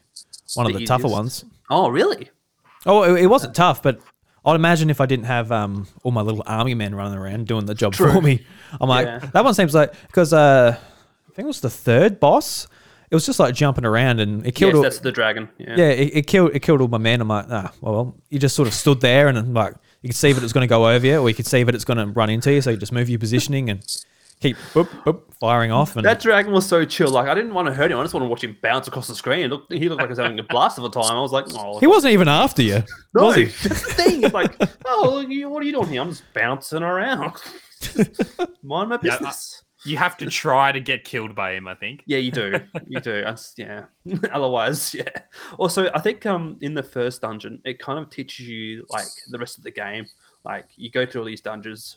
[0.55, 1.45] one of The the tougher ones.
[1.71, 2.31] Oh really?
[2.87, 4.01] Oh, it, it wasn't tough, but
[4.45, 7.67] I'd imagine if I didn't have um all my little army men running around doing
[7.67, 8.13] the job True.
[8.13, 8.45] for me,
[8.81, 9.19] I'm like Yeah.
[9.33, 12.67] that one seems like because uh I think it was the third boss.
[13.11, 14.71] It was just like jumping around and it killed.
[14.73, 15.49] Yes, all, that's the dragon.
[15.59, 15.75] Yeah.
[15.77, 17.21] yeah, it, it killed it killed all my men.
[17.21, 20.33] I'm like, ah, well, you just sort of stood there and like you could see
[20.33, 22.07] that it's going to go over you, or you could see that it's going to
[22.07, 22.61] run into you.
[22.61, 23.83] So you just move your positioning and
[24.43, 25.97] keep boop, boop, firing off.
[25.97, 27.11] And That dragon was so chill.
[27.11, 27.99] Like I didn't want to hurt him.
[27.99, 29.49] I just want to watch him bounce across the screen.
[29.51, 31.17] Look, he looked like he was having a blast of a time.
[31.17, 32.83] I was like, oh, he wasn't even after you,
[33.15, 33.27] no.
[33.27, 33.45] was he?
[33.45, 34.23] That's the thing.
[34.25, 34.55] It's like,
[34.87, 36.03] oh, you- what are you doing here?
[36.03, 37.33] I'm just bouncing around.
[38.63, 39.63] Mind my Yeah, I- business.
[39.85, 41.67] You have to try to get killed by him.
[41.67, 42.05] I think.
[42.07, 42.61] Yeah, you do.
[42.87, 43.23] You do.
[43.25, 43.87] That's, yeah.
[44.33, 45.09] Otherwise, yeah.
[45.59, 49.39] Also, I think um in the first dungeon, it kind of teaches you like the
[49.41, 50.07] rest of the game.
[50.45, 51.97] Like you go through all these dungeons,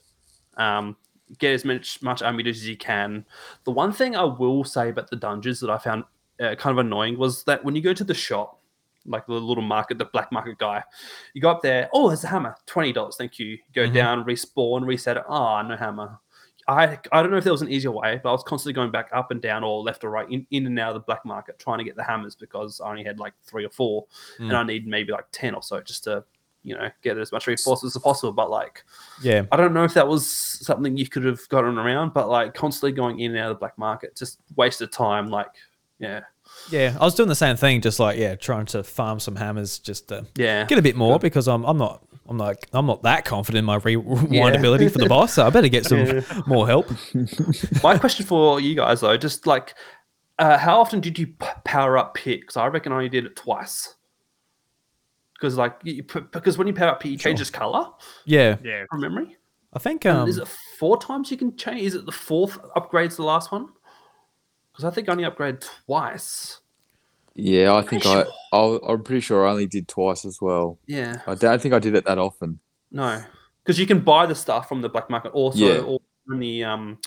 [0.57, 0.95] um,
[1.39, 3.25] get as much much army as you can.
[3.63, 6.03] The one thing I will say about the dungeons that I found
[6.39, 8.59] uh, kind of annoying was that when you go to the shop,
[9.05, 10.83] like the little market, the black market guy,
[11.33, 11.89] you go up there.
[11.93, 13.15] Oh, there's a hammer, twenty dollars.
[13.17, 13.57] Thank you.
[13.73, 13.93] Go Mhm.
[13.93, 15.23] down, respawn, reset it.
[15.27, 16.19] Ah, no hammer.
[16.67, 18.89] I I don't know if there was an easier way, but I was constantly going
[18.91, 21.23] back up and down or left or right in, in and out of the black
[21.23, 24.05] market trying to get the hammers because I only had like three or four,
[24.39, 24.55] and Mm.
[24.55, 26.23] I need maybe like ten or so just to
[26.65, 28.33] you know get as much reinforcements as possible.
[28.33, 28.83] But like
[29.21, 32.53] yeah, I don't know if that was something you could have gotten around, but like
[32.53, 35.29] constantly going in and out of the black market just wasted time.
[35.29, 35.47] Like
[35.99, 36.21] yeah,
[36.69, 36.97] yeah.
[36.99, 40.09] I was doing the same thing, just like yeah, trying to farm some hammers, just
[40.09, 40.65] to yeah.
[40.65, 43.65] get a bit more because I'm I'm not I'm not I'm not that confident in
[43.65, 44.47] my rewind Yeah.
[44.49, 46.21] ability for the boss, so I better get some Yeah.
[46.47, 46.89] more help.
[47.83, 49.75] My question for you guys though, just like,
[50.39, 52.41] uh, how often did you p- power up Pit?
[52.41, 53.94] Because I reckon I only did it twice.
[55.45, 57.87] Because like, you, p- because when you power up Pit, you change its color
[58.25, 58.85] Yeah, Yeah.
[58.89, 59.37] from memory.
[59.73, 60.47] I think And um, is it
[60.79, 61.81] four times you can change?
[61.81, 63.67] Is it the fourth upgrade's the last one?
[64.71, 66.61] Because I think I only upgrade twice.
[67.35, 68.25] Yeah, I think I, sure.
[68.53, 70.79] I'll, I'm pretty sure I only did twice as well.
[70.87, 72.59] Yeah, I don't think I did it that often.
[72.91, 73.21] no,
[73.63, 75.29] because you can buy the stuff from the black market.
[75.33, 75.79] Also, Yeah.
[75.81, 75.99] or
[76.31, 76.97] on the um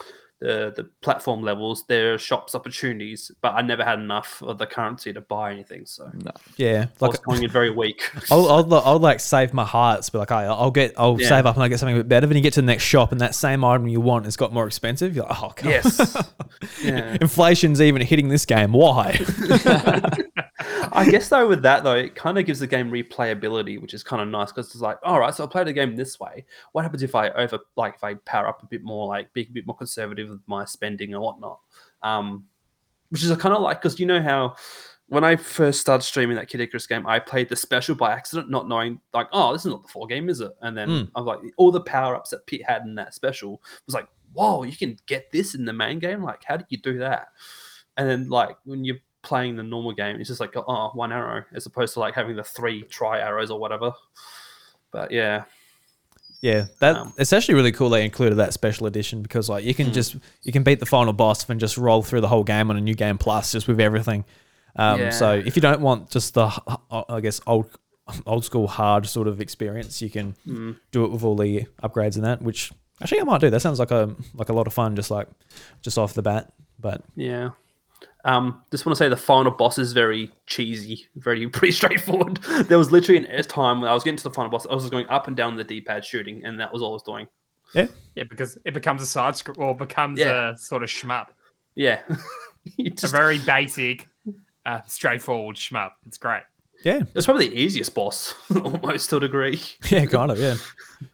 [0.41, 4.67] the the platform levels, there are shops opportunities, but I never had enough of the
[4.67, 6.11] currency to buy anything, so
[6.57, 8.09] yeah, I like was going in very weak.
[8.31, 11.29] I'll, I'll, I'll like save my hearts, but like I, I'll get, I'll Yeah.
[11.29, 12.27] save up and I get something a bit better.
[12.27, 14.53] Then you get to the next shop and that same item you want has got
[14.53, 15.15] more expensive.
[15.17, 15.65] You're like, oh, God.
[15.65, 16.17] yes,
[16.83, 17.17] yeah.
[17.21, 18.73] Inflation's even hitting this game.
[18.73, 19.19] Why?
[20.93, 24.03] I guess though with that though, it kind of gives the game replayability, which is
[24.03, 26.45] kind of nice because it's like, all right, so I played the game this way.
[26.73, 29.43] What happens if I over like if I power up a bit more, like be
[29.43, 31.59] a bit more conservative with my spending and whatnot?
[32.03, 32.45] Um,
[33.11, 34.57] which is kind of like because you know how
[35.09, 38.51] when I first started streaming that Kid Icarus game, I played the special by accident,
[38.51, 40.53] not knowing like, oh, this is not the full game, is it?
[40.61, 41.11] And then Mm.
[41.15, 44.07] I was like, all the power ups that Pete had in that special was like,
[44.35, 46.23] whoa, you can get this in the main game.
[46.23, 47.29] Like, how did you do that?
[47.97, 51.45] And then like when you're playing the normal game, it's just like oh one arrow
[51.55, 53.93] as opposed to like having the three try arrows or whatever.
[54.93, 55.45] But yeah,
[56.41, 59.75] Yeah, that Um, it's actually really cool they included that special edition because like you
[59.75, 59.93] can Hmm.
[59.93, 62.77] just you can beat the final boss and just roll through the whole game on
[62.77, 64.25] a new game plus just with everything.
[64.77, 66.47] Um, So if you don't want just the
[67.11, 67.67] I guess old
[68.25, 70.77] old school hard sort of experience, you can Mm.
[70.93, 72.41] do it with all the upgrades and that.
[72.41, 73.51] Which actually I might do.
[73.51, 75.29] That sounds like a like a lot of fun, just like
[75.83, 76.53] just off the bat.
[76.79, 77.51] But yeah.
[78.29, 82.37] Um, just want to say the final boss is very cheesy, very pretty straightforward.
[82.69, 84.75] There was literally an S time when I was getting to the final boss, I
[84.75, 87.03] was just going up and down the D-pad shooting, and that was all I was
[87.03, 87.27] doing.
[87.75, 87.87] Yeah,
[88.17, 90.51] yeah, because it becomes a side script or becomes Yeah.
[90.51, 91.29] a sort of shmup.
[91.75, 92.03] Yeah,
[92.79, 94.09] It's just- a very basic,
[94.67, 95.93] uh, straightforward shmup.
[96.07, 96.43] It's great.
[96.85, 99.61] Yeah, It's probably the easiest boss, almost to a degree.
[99.91, 100.57] yeah, kind of, yeah,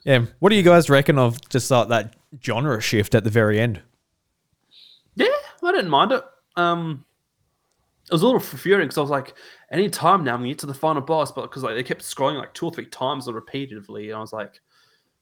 [0.04, 0.24] yeah.
[0.40, 3.80] What do you guys reckon of just like that genre shift at the very end?
[5.14, 5.26] Yeah,
[5.62, 6.24] I didn't mind it.
[6.56, 7.04] Um,
[8.06, 9.34] it was a little frustrating because I was like,
[9.70, 12.02] any time now I'm gonna get to the final boss, but because like they kept
[12.02, 14.60] scrolling like two or three times repeatedly, and I was like,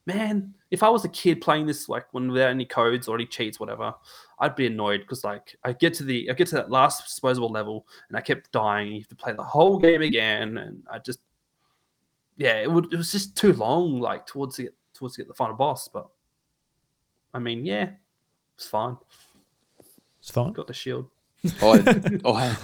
[0.06, 3.26] man, if I was a kid playing this like when without any codes or any
[3.26, 3.94] cheats, whatever,
[4.40, 7.50] I'd be annoyed because like I get to the I get to that last disposable
[7.50, 8.88] level and I kept dying.
[8.88, 11.20] And you have to play the whole game again, and I just
[12.36, 15.54] yeah, it would it was just too long like towards the towards the, the final
[15.54, 15.86] boss.
[15.86, 16.08] But
[17.32, 17.90] I mean, yeah,
[18.56, 18.96] it's fine.
[20.20, 20.52] It's fine.
[20.52, 21.11] Got the shield.
[21.62, 22.56] I, I,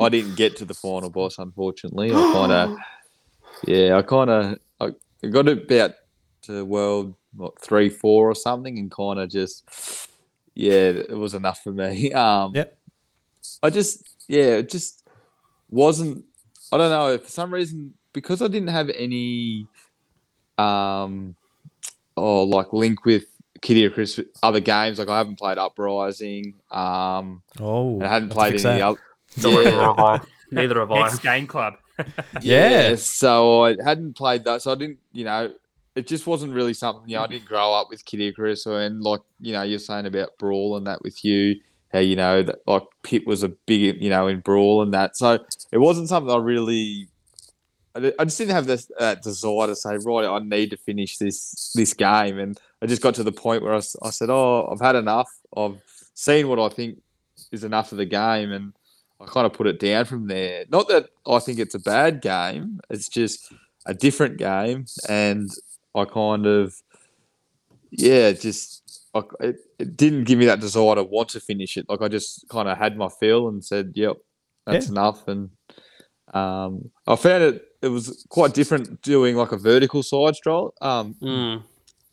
[0.00, 2.10] I didn't get to the final boss, unfortunately.
[2.12, 2.76] I kind of,
[3.66, 5.94] yeah, I kind of, I got about
[6.42, 10.08] to world what three, four or something, and kind of just,
[10.54, 12.12] yeah, it was enough for me.
[12.14, 12.78] Um, Yep.
[13.62, 15.08] I just, yeah, it just
[15.70, 16.24] wasn't.
[16.70, 19.66] I don't know for some reason because I didn't have any,
[20.58, 21.34] um,
[22.16, 23.24] oh, like link with
[23.62, 24.98] Kid Icarus other games.
[24.98, 26.54] Like I haven't played Uprising.
[26.70, 28.98] Um, Oh, I hadn't played fix any other.
[29.36, 30.20] Neither Yeah, have I.
[30.50, 31.00] Neither have I.
[31.02, 31.74] Next game club.
[32.42, 32.94] Yeah.
[32.94, 34.62] So I hadn't played that.
[34.62, 35.52] So I didn't, you know,
[35.96, 38.80] it just wasn't really something, you know, I didn't grow up with Kid Icarus or,
[38.80, 41.56] and like, you know, you're saying about Brawl and that with you,
[41.92, 45.16] how, you know, that like Pit was a big, you know, in Brawl and that.
[45.16, 47.08] So it wasn't something I really,
[47.96, 51.18] I I just didn't have this that desire to say, right, I need to finish
[51.18, 52.38] this, this game.
[52.38, 55.28] And I just got to the point where I said, oh, I've had enough.
[55.56, 55.80] I've
[56.14, 56.98] seen what I think
[57.52, 58.52] is enough of the game.
[58.52, 58.72] And
[59.20, 60.64] I kind of put it down from there.
[60.70, 62.80] Not that I think it's a bad game.
[62.88, 63.52] It's just
[63.86, 65.50] a different game, and
[65.94, 66.74] I kind of,
[67.90, 71.86] yeah, just I, it, it didn't give me that desire to want to finish it.
[71.88, 74.18] Like I just kind of had my feel and said, "Yep,
[74.66, 74.92] that's Yeah.
[74.92, 75.50] enough." And
[76.34, 81.14] um, I found it it was quite different doing like a vertical side scroll, um,
[81.22, 81.62] Mm.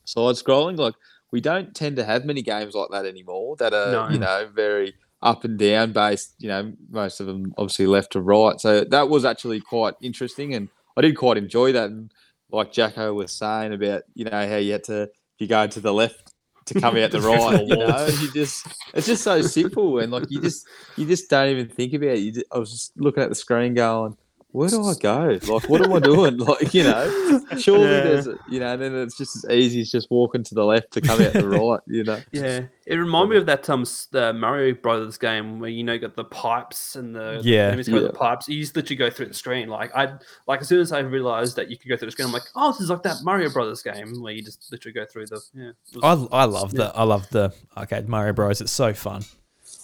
[0.06, 0.78] Side scrolling.
[0.78, 0.96] Like
[1.32, 4.10] we don't tend to have many games like that anymore that are No.
[4.10, 6.36] you know very up and down based.
[6.39, 8.60] You know, most of them obviously left to right.
[8.60, 11.89] So that was actually quite interesting, and I did quite enjoy that.
[11.89, 12.12] And
[12.52, 15.80] like Jacko was saying about you know how you had to if you go to
[15.80, 16.32] the left
[16.68, 17.65] to come out the right.
[17.65, 21.50] You know, you just it's just so simple, and like you just you just don't
[21.50, 22.20] even think about it.
[22.20, 24.15] You just, I was just looking at the screen going.
[24.56, 25.38] Where do I go?
[25.54, 26.38] Like, what am I doing?
[26.46, 28.02] Like, you know, surely Yeah.
[28.04, 30.63] there's, a- you know, and then it's just as easy as just walking to the
[30.63, 32.22] left to come out the right, you know.
[32.32, 36.00] Yeah, it reminded me of that um the Mario Brothers game where you know you
[36.00, 37.63] got the pipes and the Yeah.
[37.65, 38.02] the enemies go Yeah.
[38.08, 38.48] the pipes.
[38.48, 39.68] You just literally go through the screen.
[39.68, 40.13] Like I
[40.48, 42.44] like as soon as I realized that you could go through the screen, I'm like,
[42.56, 45.41] oh, this is like that Mario Brothers game where you just literally go through the
[45.54, 45.72] yeah.
[46.02, 48.62] was- I, I love the I love the arcade Mario Bros.
[48.62, 49.24] It's so fun.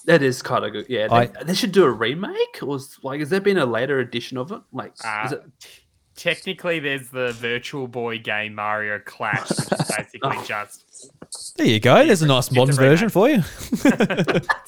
[0.06, 0.86] That is kind of good.
[0.90, 2.60] Yeah, they, I- they should do a remake.
[2.62, 4.62] Or was like, has there been a later edition of it?
[4.72, 5.44] Like, Uh, is it?
[6.16, 10.44] technically, there's the Virtual Boy game Mario Clash, which is basically Oh.
[10.48, 10.86] just.
[11.58, 12.06] There you go.
[12.06, 13.42] There's a nice it's modern version for you.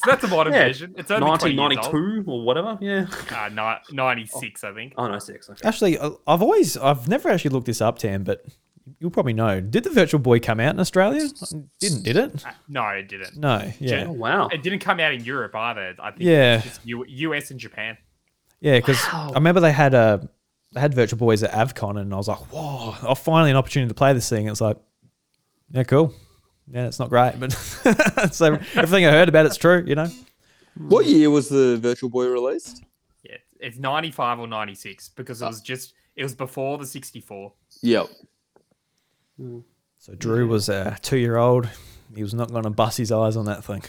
[0.04, 0.96] So that's a modern Yeah, version.
[0.98, 1.72] It's only 20 years old.
[1.86, 2.78] 1992 or whatever.
[2.82, 3.06] Yeah.
[3.32, 4.94] Uh, ni- 96, I think.
[4.98, 5.50] Oh no, six.
[5.50, 5.68] Okay.
[5.68, 8.46] Actually, I- I've always I've never actually looked this up, Tam, but
[9.00, 9.60] you'll probably know.
[9.62, 11.28] Did the Virtual Boy come out in Australia?
[11.80, 12.46] Didn't, did it?
[12.46, 13.38] Uh, no, it didn't.
[13.38, 13.72] No.
[13.80, 14.06] Yeah.
[14.08, 14.48] Oh wow.
[14.48, 15.96] It didn't come out in Europe either.
[16.00, 16.58] I think Yeah.
[16.62, 17.98] just U- US and Japan.
[18.60, 19.30] Yeah, because Wow.
[19.32, 20.30] I remember they had a
[20.74, 23.90] they had Virtual Boys at Avcon, and I was like, "Whoa!" Oh, finally an opportunity
[23.90, 24.48] to play this thing.
[24.48, 24.78] It's like,
[25.70, 26.14] yeah, cool.
[26.72, 27.52] Yeah, it's not great, but
[28.32, 29.84] so everything I heard about it's true.
[29.86, 30.08] You know.
[30.78, 32.82] What year was the Virtual Boy released?
[33.24, 37.54] Yeah, it's 95 or 96 because it was just, it was before the 64.
[37.84, 38.08] Yep.
[39.98, 41.70] So Drew was a two year old.
[42.16, 43.82] He was not going to bust his eyes on that thing.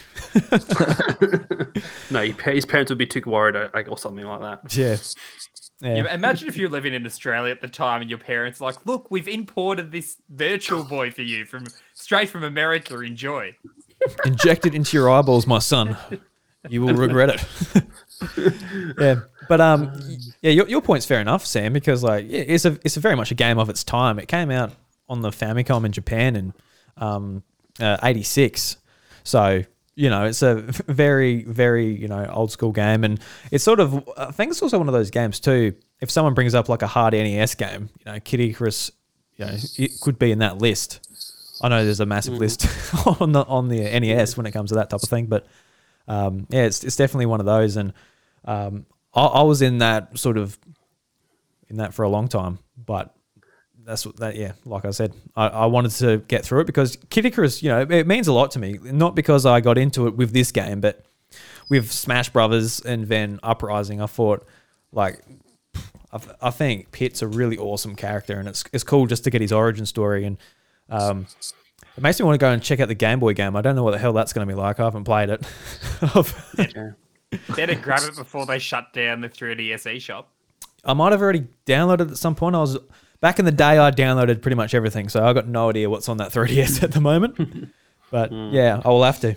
[2.09, 4.75] no, his parents would be too worried like, or something like that.
[4.75, 4.97] Yeah.
[5.81, 6.13] Yeah, Yeah.
[6.13, 9.11] imagine if you're living in Australia at the time and your parents are like, look,
[9.11, 12.99] we've imported this virtual boy for you from straight from America.
[12.99, 13.55] Enjoy.
[14.25, 15.95] Inject it into your eyeballs, my son.
[16.69, 17.83] You will regret it.
[18.99, 19.15] yeah,
[19.47, 19.91] but um,
[20.41, 23.15] yeah, your, your point's fair enough, Sam, because like yeah, it's a it's a very
[23.15, 24.17] much a game of its time.
[24.17, 24.71] It came out
[25.07, 26.53] on the Famicom in Japan in
[26.97, 27.43] um,
[27.79, 28.77] uh, '86,
[29.23, 29.63] so
[29.95, 30.55] you know it's a
[30.87, 33.19] very very you know old school game, and
[33.51, 35.75] it's sort of I think it's also one of those games too.
[36.01, 38.91] If someone brings up like a hard NES game, you know, Kid Icarus,
[39.37, 41.01] you know, it could be in that list.
[41.61, 42.67] I know there's a massive list
[43.21, 45.47] on the on the NES when it comes to that type of thing, but
[46.07, 47.93] um, yeah, it's it's definitely one of those, and
[48.43, 50.57] um, I, I was in that sort of
[51.69, 53.14] in that for a long time, but
[53.85, 56.97] that's what that yeah, like I said, I, I wanted to get through it because
[57.09, 58.79] Kid Icarus, you know, it, means a lot to me.
[58.83, 61.05] Not because I got into it with this game, but
[61.69, 64.45] with Smash Brothers and then Uprising, I thought
[64.91, 65.21] like
[66.11, 69.41] I, I think Pit's a really awesome character, and it's it's cool just to get
[69.41, 70.25] his origin story.
[70.25, 70.37] And
[70.89, 71.27] um,
[71.95, 73.55] it makes me want to go and check out the Game Boy game.
[73.55, 74.79] I don't know what the hell that's going to be like.
[74.79, 75.45] I haven't played it.
[77.55, 80.29] Better grab it before they shut down the 3DS shop.
[80.83, 82.55] I might have already downloaded it at some point.
[82.55, 82.77] I was
[83.25, 83.79] back in the day.
[83.79, 86.91] I downloaded pretty much everything, so I got no idea what's on that 3DS at
[86.91, 87.71] the moment.
[88.11, 89.35] but yeah, I will have to.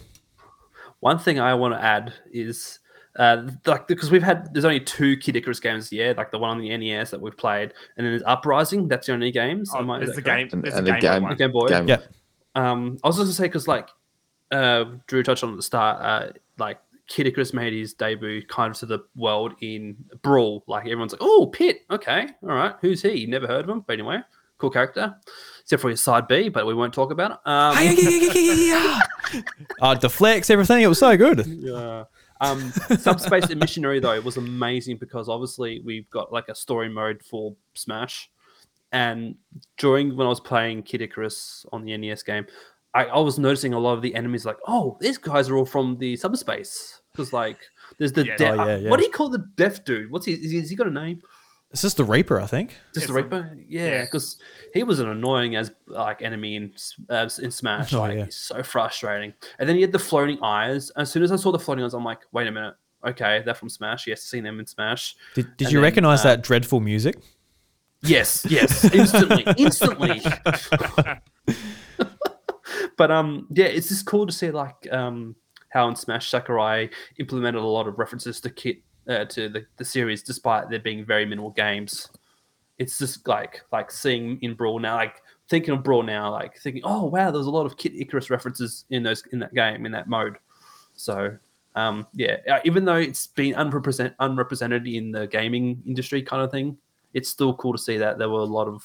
[1.01, 2.81] One thing I want to add is
[3.19, 6.51] uh, like because we've had there's only two Kid Icarus games yeah, like the one
[6.51, 8.89] on the NES that we've played, and then there's Uprising.
[8.89, 9.71] That's the only games.
[9.75, 10.51] Oh, Am is there's the correct?
[10.51, 10.59] game.
[10.59, 11.37] And- There's and the the Game, Boy game- one.
[11.37, 11.69] Game Boy.
[11.69, 11.99] Game- Yeah.
[12.55, 13.89] Um, I was just gonna say because like
[14.51, 18.71] uh, Drew touched on at the start, uh, like Kid Icarus made his debut kind
[18.71, 20.63] of to the world in Brawl.
[20.67, 23.27] Like everyone's like, oh, Pit, okay, all right, who's he?
[23.27, 24.21] Never heard of him, but anyway,
[24.59, 25.17] cool character,
[25.63, 27.39] except for his side B, but we won't talk about it.
[27.47, 27.75] Um,
[29.81, 30.83] uh, deflects everything.
[30.83, 31.47] It was so good.
[31.47, 32.05] yeah.
[32.41, 37.57] Um, Subspace Emissary though was amazing because obviously we've got like a story mode for
[37.75, 38.31] Smash,
[38.93, 39.35] and
[39.77, 42.47] during when I was playing Kid Icarus on the NES game,
[42.99, 45.67] I, I was noticing a lot of the enemies like, oh, these guys are all
[45.67, 47.59] from the Subspace because like
[47.99, 48.37] there's the Yeah.
[48.37, 48.91] de- Oh, yeah, yeah.
[48.91, 50.11] what do you call the deaf dude?
[50.11, 50.33] What's he?
[50.35, 51.21] Is he, has he got a name?
[51.71, 52.71] It's just the Reaper, I think.
[52.95, 53.59] Just the It's a- Reaper?
[53.69, 54.05] Yeah, yeah.
[54.05, 54.39] because
[54.73, 56.73] he was an annoying as like enemy in
[57.11, 57.93] uh, in Smash.
[57.95, 58.27] Oh, like yeah.
[58.31, 59.35] so frustrating.
[59.59, 60.91] And then he had the floating eyes.
[60.97, 62.75] As soon as I saw the floating eyes, I'm like, wait a minute.
[63.07, 64.07] Okay, they're from Smash.
[64.07, 65.15] Yes, seen them in Smash.
[65.35, 67.17] Did, did And you then, recognize uh, that dreadful music?
[68.03, 70.23] Yes, yes, instantly, instantly.
[72.99, 75.35] but um, yeah, it's just cool to see like um
[75.71, 79.85] how in Smash Sakurai implemented a lot of references to Kit uh, to the, the
[79.85, 82.09] series, despite there being very minimal games.
[82.79, 86.83] It's just like like seeing in Brawl now, like thinking of Brawl now, like thinking,
[86.85, 89.93] oh wow, there's a lot of Kid Icarus references in those in that game in
[89.93, 90.37] that mode.
[90.95, 91.37] So
[91.75, 96.51] um, yeah, uh, even though it's been unrepresent unrepresented in the gaming industry kind of
[96.51, 96.77] thing,
[97.15, 98.83] it's still cool to see that there were a lot of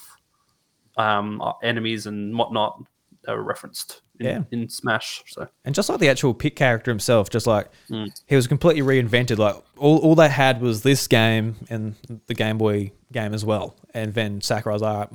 [0.97, 2.83] um, uh, enemies and whatnot
[3.23, 4.43] that were referenced in, Yeah.
[4.51, 5.23] in Smash.
[5.27, 8.09] So And just like the actual Pit character himself, just like Mm.
[8.27, 9.37] he was completely reinvented.
[9.37, 11.95] Like all, all they had was this game and
[12.27, 13.75] the Game Boy game as well.
[13.93, 15.09] And then Sakurai was like,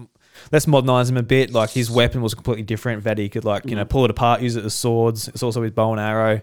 [0.52, 1.52] let's modernize him a bit.
[1.52, 3.04] Like his weapon was completely different.
[3.04, 5.28] That he could like you know pull it apart, use it as swords.
[5.28, 6.40] It's also his bow and arrow.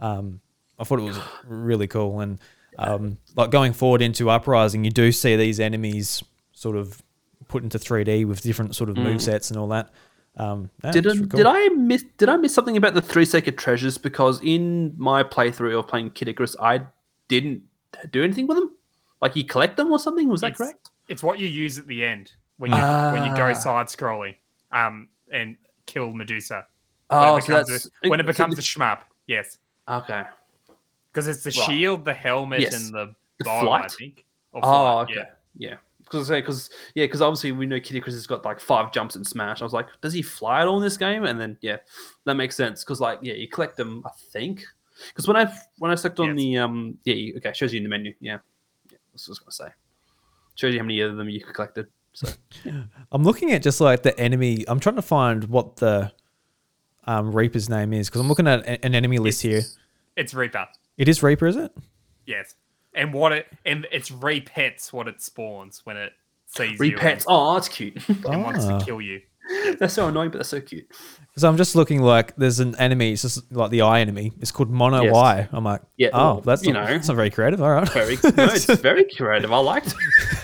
[0.00, 0.40] Um,
[0.78, 2.20] I thought it was really cool.
[2.20, 2.38] And
[2.78, 7.00] um, like going forward into Uprising, you do see these enemies sort of
[7.48, 9.90] put into 3D with different sort of move sets and all that.
[10.38, 11.26] Um, did I, cool.
[11.26, 13.96] did I miss did I miss something about the three sacred treasures?
[13.96, 16.82] Because in my playthrough of playing Kid Icarus, I
[17.28, 17.62] didn't
[18.10, 18.70] do anything with them.
[19.22, 20.28] Like you collect them or something?
[20.28, 20.90] Was that It's- correct?
[21.08, 23.52] It's what you use at the end when you when you go Ah.
[23.54, 24.34] side scrolling
[24.72, 26.66] um and kill Medusa.
[27.10, 28.98] Oh, when it so becomes, that's a, when it so becomes the- a shmup.
[29.26, 30.24] Yes, okay.
[31.12, 31.66] because it's the Right.
[31.70, 32.74] shield, the helmet, Yes.
[32.74, 33.58] and the The bow.
[33.58, 33.92] I flight?
[33.92, 34.24] think.
[34.52, 35.28] Or Oh, flight, okay.
[35.56, 35.70] yeah.
[35.70, 35.76] Yeah.
[36.06, 39.16] Because say because yeah, because obviously we know Kid Icarus has got like five jumps
[39.16, 39.60] in Smash.
[39.60, 41.24] I was like, does he fly at all in this game?
[41.24, 41.78] And then yeah,
[42.24, 44.02] that makes sense because like yeah, you collect them.
[44.06, 44.64] I think
[45.08, 46.36] because when I when I select on Yes.
[46.36, 48.38] the um yeah you, okay shows you in the menu yeah,
[48.90, 49.74] yeah that's what I was gonna say
[50.54, 51.88] shows you how many of them you collected.
[52.12, 52.28] So
[53.12, 54.64] I'm looking at just like the enemy.
[54.68, 56.12] I'm trying to find what the
[57.04, 59.62] um, Reaper's name is because I'm looking at an enemy list here.
[60.16, 60.66] It's Reaper.
[60.96, 61.76] It is Reaper, is it?
[62.26, 62.54] Yes,
[62.96, 66.12] and what it and it's Reapettes what it spawns when it
[66.46, 67.12] sees you Reapettes.
[67.12, 67.96] and, Oh, that's cute.
[68.08, 68.78] and wants Ah.
[68.78, 69.20] to kill you.
[69.78, 70.86] that's so annoying, but that's so cute.
[71.38, 73.12] So I'm just looking like there's an enemy.
[73.12, 74.32] It's just like the eye enemy.
[74.40, 75.12] It's called Mono Yes.
[75.12, 75.48] Y.
[75.52, 76.94] I'm like, Yeah, oh, well, that's you not, know.
[76.94, 77.60] that's not very creative.
[77.60, 77.86] All right.
[77.90, 79.52] Very no, it's very creative.
[79.52, 79.94] I liked.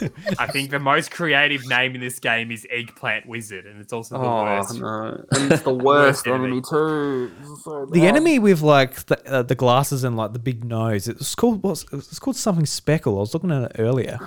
[0.02, 0.12] it.
[0.38, 4.18] I think the most creative name in this game is Eggplant Wizard, and it's also
[4.18, 4.78] the Oh worst.
[4.80, 6.44] no, and it's the worst worst enemy.
[6.44, 7.30] enemy too.
[7.64, 11.08] So The enemy with like the, uh, the glasses and like the big nose.
[11.08, 13.16] It's called what's it's called something speckle.
[13.16, 14.18] I was looking at it earlier.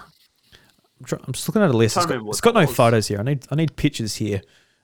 [0.99, 1.95] I'm, try, I'm just looking at a list.
[1.97, 3.19] It's got, it's got no photos here.
[3.19, 4.41] I need I need pictures here.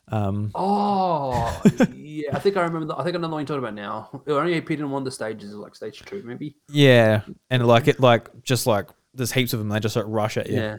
[0.09, 1.61] Um, Oh,
[1.93, 2.29] yeah.
[2.35, 2.87] I think I remember.
[2.87, 4.21] The, I think I know the one you're talking about now.
[4.25, 6.55] It only appeared in one of the stages, like stage two, maybe.
[6.69, 9.69] yeah, and like it like just like there's heaps of them.
[9.69, 10.57] They just like rush at you.
[10.57, 10.77] Yeah.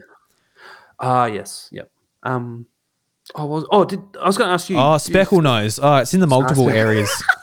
[0.99, 1.69] Ah, yes.
[1.71, 1.89] Yep.
[2.23, 2.67] Um.
[3.35, 4.77] Oh, was oh did I was going to ask you?
[4.77, 5.79] Oh, you- Specknose.
[5.81, 6.73] Oh, it's in the multiple Speckle.
[6.77, 7.23] areas.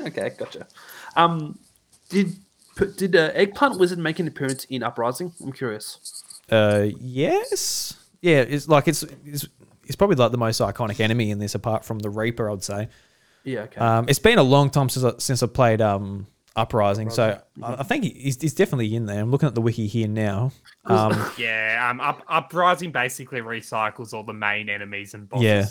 [0.00, 0.66] Okay, gotcha.
[1.16, 1.58] Um,
[2.08, 2.34] did
[2.96, 5.32] did uh, Eggplant Wizard make an appearance in Uprising?
[5.40, 6.24] I'm curious.
[6.50, 7.94] Uh, yes.
[8.20, 9.46] Yeah, it's like it's it's
[9.92, 12.88] it's probably like the most iconic enemy in this, apart from the Reaper, I'd say.
[13.44, 13.60] Yeah.
[13.64, 13.78] Okay.
[13.78, 17.72] Um, it's been a long time since I, since I played um Uprising, so I,
[17.74, 19.20] I think he's, he's definitely in there.
[19.20, 20.52] I'm looking at the wiki here now.
[20.84, 25.44] Um, Yeah, um, up, Uprising basically recycles all the main enemies and bosses.
[25.44, 25.64] Yeah.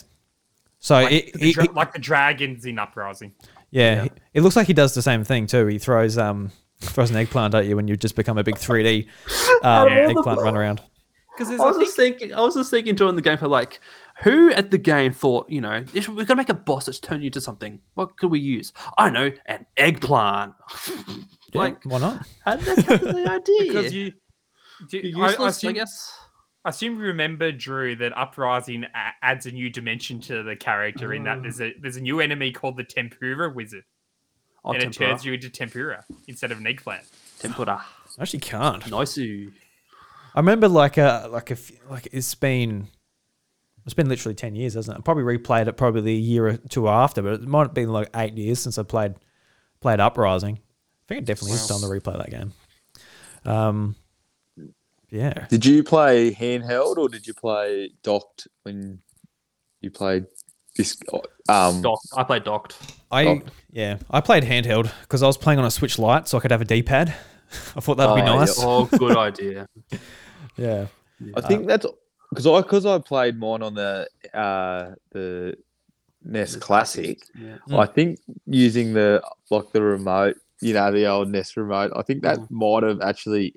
[0.80, 3.32] so like, it, the it- dra- it- like the dragons in Uprising.
[3.70, 4.04] yeah, Yeah.
[4.04, 5.68] he- it looks like he does the same thing too.
[5.68, 9.08] He throws um throws an eggplant at you when you just become a big 3D
[9.64, 10.10] um, Yeah.
[10.10, 10.82] eggplant run around.
[11.38, 12.34] because there's I was just thinking.
[12.34, 13.80] I was just thinking during the game for like,
[14.24, 17.22] who at the game thought, you know, if we're gonna make a boss that's turn
[17.22, 17.80] you into something.
[17.96, 18.72] What could we use?
[18.98, 20.54] I don't know, an eggplant.
[21.54, 22.28] like, why not?
[22.46, 23.64] how did they come up the idea?
[23.74, 24.14] because you.
[24.90, 26.14] do- You're I- I, useless, I, assume, guess.
[26.66, 31.14] I assume you remember Drew that Uprising a- adds a new dimension to the character
[31.14, 31.82] in that there's a mm.
[31.82, 33.84] there's a new enemy called the Tempura Wizard,
[34.64, 37.04] Oh, and it turns you into tempura instead of an eggplant.
[37.40, 37.84] tempura.
[38.20, 38.88] I actually can't.
[38.92, 39.18] Nice.
[39.18, 42.88] I remember like a like a f- like it's been
[43.86, 45.00] it's been literally ten years, hasn't it?
[45.00, 47.90] I probably replayed it probably a year or two after, but it might have been
[47.90, 49.16] like eight years since I played
[49.80, 50.56] played Uprising.
[50.58, 51.78] I think it definitely is Wow.
[51.80, 52.54] time to replay that game.
[53.46, 53.96] Um,
[55.10, 59.00] yeah, Did you play handheld or did you play docked when
[59.82, 60.26] you played
[60.78, 60.98] this?
[61.50, 62.08] Um, Docked.
[62.16, 62.78] I played docked.
[63.12, 63.42] I Oh.
[63.72, 66.52] yeah I played handheld because I was playing on a Switch Lite, so I could
[66.52, 67.10] have a D pad.
[67.76, 68.36] I thought that'd be Oh, yeah.
[68.40, 68.56] nice.
[68.60, 69.68] Oh, good idea.
[70.58, 70.88] Yeah,
[71.36, 71.86] I think that's
[72.32, 75.56] because I because I played mine on the uh, the
[76.24, 77.20] NES Classic.
[77.38, 77.58] Yeah.
[77.78, 81.92] I think using the like the remote, you know, the old NES remote.
[81.96, 82.52] I think that Mm.
[82.52, 83.56] might have actually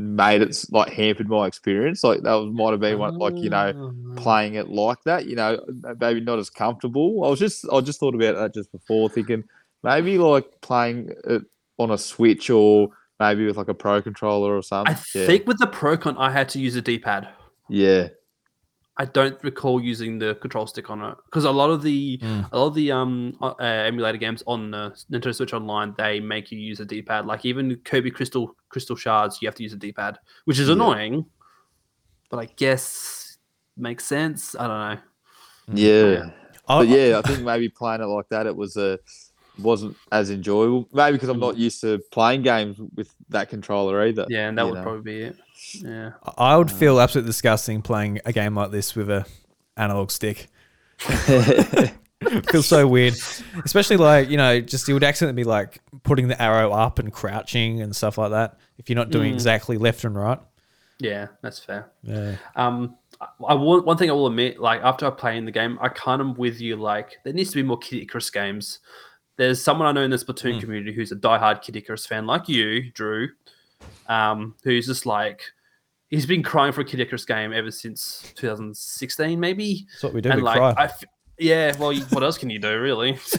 [0.00, 2.04] made it like hampered my experience.
[2.04, 4.20] Like that was might have been one like you know Ah.
[4.20, 5.26] playing it like that.
[5.26, 5.58] You know,
[6.00, 7.24] maybe not as comfortable.
[7.24, 9.44] I was just I just thought about that just before, thinking
[9.82, 11.42] maybe like playing it
[11.78, 14.94] on a Switch or maybe with like a Pro controller or something.
[14.94, 15.26] I yeah.
[15.26, 17.28] think with the Procon, I had to use a D-pad.
[17.68, 18.08] Yeah.
[19.00, 22.48] I don't recall using the control stick on it because a lot of the Mm.
[22.50, 26.50] a lot of the um uh, emulator games on the Nintendo Switch Online they make
[26.50, 27.24] you use a D-pad.
[27.24, 30.74] Like even Kirby Crystal Crystal Shards, you have to use a D-pad, which is Yeah.
[30.74, 31.26] annoying,
[32.28, 33.38] but I guess
[33.76, 34.56] makes sense.
[34.56, 35.00] I don't know.
[35.80, 36.30] Yeah.
[36.68, 38.98] I, But yeah, I think maybe playing it like that, it was a
[39.58, 40.88] wasn't as enjoyable.
[40.92, 44.26] Maybe because I'm not used to playing games with that controller either.
[44.28, 44.82] Yeah, and that would know.
[44.82, 45.36] probably be it.
[45.74, 46.12] Yeah.
[46.36, 49.26] I would feel absolutely disgusting playing a game like this with a
[49.76, 50.48] analog stick.
[52.50, 53.14] feels so weird,
[53.64, 57.12] especially like you know, just you would accidentally be like putting the arrow up and
[57.12, 58.58] crouching and stuff like that.
[58.78, 59.34] If you're not doing Mm.
[59.34, 60.38] exactly left and right.
[61.00, 61.90] Yeah, that's fair.
[62.02, 62.36] Yeah.
[62.56, 65.52] Um, I, I will, one thing I will admit, like after I play in the
[65.52, 66.76] game, I kind of with you.
[66.76, 68.80] Like there needs to be more Kid Icarus games.
[69.38, 70.60] There's someone I know in the Splatoon Hmm.
[70.60, 73.30] community who's a diehard Kid Icarus fan, like you, Drew,
[74.08, 75.40] um, who's just like
[76.10, 79.86] he's been crying for a Kid Icarus game ever since 2016, maybe.
[79.92, 80.30] That's what we do.
[80.30, 80.74] and we like, cry.
[80.76, 81.04] I f-
[81.38, 83.16] yeah, well, you- what else can you do, really?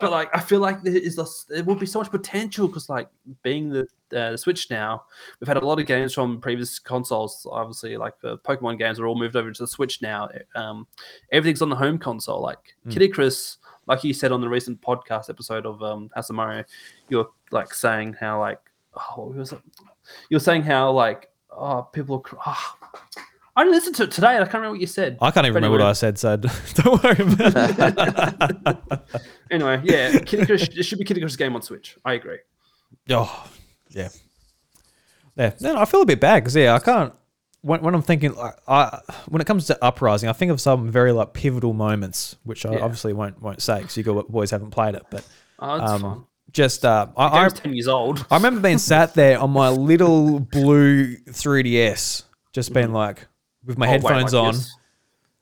[0.00, 2.88] but like, I feel like there is this, there will be so much potential because,
[2.88, 3.08] like,
[3.42, 3.82] being the
[4.16, 5.02] uh, the Switch now,
[5.40, 7.46] we've had a lot of games from previous consoles.
[7.50, 10.28] Obviously, like the Pokemon games are all moved over to the Switch now.
[10.54, 10.86] Um,
[11.32, 12.40] everything's on the home console.
[12.40, 12.92] Like Mm.
[12.92, 16.64] Kid Icarus, like you said on the recent podcast episode of um, Mario,
[17.08, 18.60] you're like saying how like
[18.94, 19.60] oh, was it?
[20.28, 22.20] You were saying how like oh people are.
[22.20, 22.76] Cr- oh,
[23.56, 24.36] I didn't listen to it today.
[24.36, 25.16] I can't remember what you said.
[25.20, 25.86] I can't even remember what.
[25.86, 26.36] I said, so
[26.74, 29.00] don't worry about it.
[29.50, 31.96] Anyway, yeah, Kid Icarus, there should be Kid Icarus game on Switch.
[32.04, 32.38] I agree.
[33.10, 33.48] oh,
[33.90, 34.08] yeah.
[35.36, 37.12] Yeah, no, I feel a bit bad because yeah, I can't.
[37.64, 40.90] When, when I'm thinking, like, I when it comes to uprising, I think of some
[40.90, 42.80] very like pivotal moments, which I Yeah.
[42.80, 45.04] obviously won't won't say because you gu- boys haven't played it.
[45.10, 45.24] But
[45.58, 46.24] Oh, that's um, fun.
[46.52, 48.26] just uh, I, I game's ten years old.
[48.30, 53.26] I remember being sat there on my little blue 3ds, just being like
[53.64, 54.54] with my Oh, wait, headphones like on.
[54.54, 54.76] this?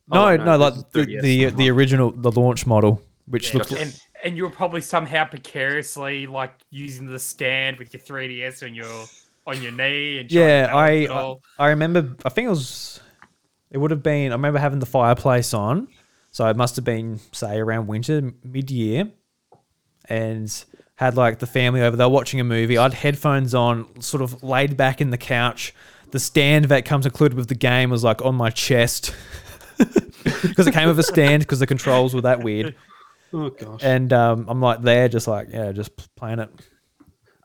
[0.09, 3.59] No, Oh, wait, no, like this the the, the original, the launch model, which Yeah,
[3.59, 3.71] looked.
[3.71, 3.83] gotcha.
[3.83, 8.77] and and you were probably somehow precariously like using the stand with your 3ds and
[8.77, 9.07] your
[9.47, 11.43] on your knee and trying Yeah, balance I, it I all.
[11.59, 12.17] I remember.
[12.25, 13.01] I think it was.
[13.71, 14.33] It would have been.
[14.33, 15.89] I remember having the fireplace on,
[16.31, 19.11] so it must have been say around winter, mid year,
[20.09, 20.65] and
[20.97, 22.79] had like the family over there watching a movie.
[22.79, 25.75] I had headphones on, sort of laid back in the couch.
[26.11, 29.15] The stand that comes included with the game was like on my chest
[29.79, 32.75] because it came with a stand because the controls were that weird.
[33.33, 33.81] Oh gosh.
[33.83, 36.51] And um, I'm like there, just like yeah, just playing it.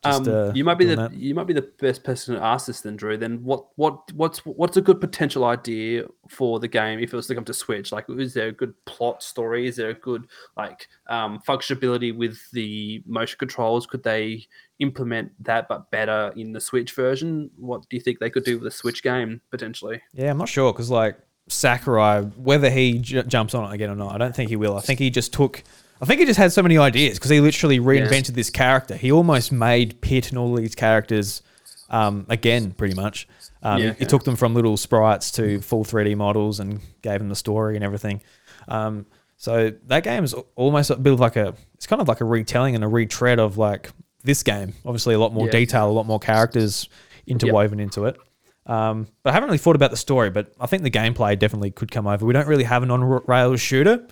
[0.05, 1.13] Just, um, uh, you might be the that.
[1.13, 3.17] you might be the best person to ask this then, Drew.
[3.17, 7.25] Then what what what's what's a good potential idea for the game if it was
[7.27, 7.91] to come to Switch?
[7.91, 9.67] Like, is there a good plot story?
[9.67, 13.87] Is there a good like um, functionality with the motion controls?
[13.87, 14.45] Could they
[14.79, 17.49] implement that but better in the Switch version?
[17.57, 20.03] What do you think they could do with a Switch game potentially?
[20.13, 21.17] Yeah, I'm not sure because like
[21.47, 24.77] Sakurai, whether he j- jumps on it again or not, I don't think he will.
[24.77, 25.63] I think he just took.
[26.01, 28.95] I think he just had so many ideas because he literally reinvented this character.
[28.95, 31.41] He almost made Pit and all these characters
[31.89, 33.27] um, again, pretty much.
[33.63, 33.93] Um, Yeah.
[33.93, 37.35] he, he took them from little sprites to full 3D models and gave them the
[37.35, 38.21] story and everything.
[38.67, 39.05] Um,
[39.37, 41.53] so that game is almost a bit of like a.
[41.75, 43.91] It's kind of like a retelling and a retread of like
[44.23, 44.73] this game.
[44.85, 45.51] Obviously, a lot more Yeah.
[45.51, 46.89] detail, a lot more characters
[47.27, 48.17] interwoven into it.
[48.65, 50.29] Um, but I haven't really thought about the story.
[50.29, 52.25] But I think the gameplay definitely could come over.
[52.25, 54.07] We don't really have an on rails shooter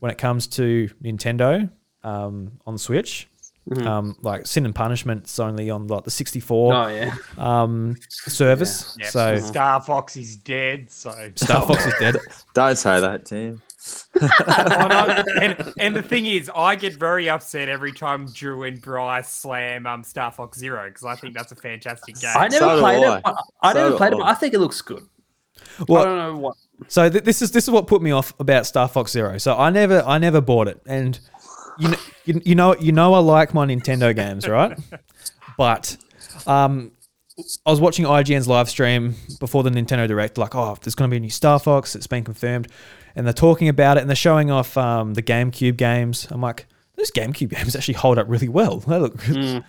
[0.00, 1.70] when it comes to Nintendo
[2.04, 3.28] um, on Switch.
[3.84, 7.14] Um, like Sin and Punishment's only on like the 64 Oh yeah.
[7.36, 8.96] um, service.
[8.98, 9.08] Yep.
[9.10, 10.90] So Star Fox is dead.
[10.90, 12.16] So Star Fox is dead.
[12.54, 13.60] Don't say that, Tim.
[14.22, 15.32] I know.
[15.42, 19.86] and, and the thing is, I get very upset every time Drew and Bryce slam
[19.86, 22.32] um, Star Fox Zero because I think that's a fantastic game.
[22.34, 23.22] I never So played it.
[23.22, 24.20] but I So never played it.
[24.22, 25.02] I think it looks good.
[25.80, 26.56] I Well, don't know what.
[26.88, 29.38] So th- this is this is what put me off about Star Fox Zero.
[29.38, 31.18] So I never I never bought it, and
[31.78, 34.78] you know, you, you know you know I like my Nintendo games, right?
[35.58, 35.96] but
[36.46, 36.92] um,
[37.66, 41.12] I was watching IGN's live stream before the Nintendo Direct, like, oh, there's going to
[41.12, 41.94] be a new Star Fox.
[41.94, 42.68] It's been confirmed,
[43.14, 46.26] and they're talking about it, and they're showing off um, the GameCube games.
[46.30, 46.66] I'm like,
[46.96, 48.78] those GameCube games actually hold up really well.
[48.80, 49.62] They look they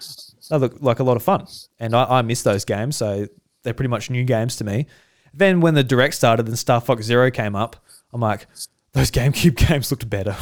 [0.58, 1.48] look like a lot of fun,
[1.80, 3.28] and I, I miss those games, so
[3.64, 4.88] they're pretty much new games to me.
[5.34, 7.76] Then when the direct started and Star Fox Zero came up,
[8.14, 8.48] I'm like,
[8.94, 10.36] those GameCube games looked better.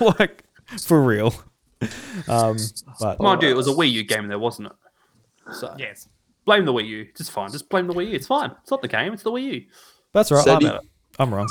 [0.18, 0.44] like
[0.82, 1.34] for real.
[2.28, 2.56] Um,
[3.00, 5.54] but Mind you, it was a Wii U game there, wasn't it?
[5.54, 6.08] So yes.
[6.44, 7.06] blame the Wii U.
[7.18, 7.50] It's fine.
[7.50, 8.14] Just blame the Wii U.
[8.14, 8.52] It's fine.
[8.62, 9.12] It's not the game.
[9.12, 9.64] It's the Wii U.
[10.12, 10.44] that's right.
[10.44, 10.80] So I'm, you-
[11.18, 11.48] I'm wrong.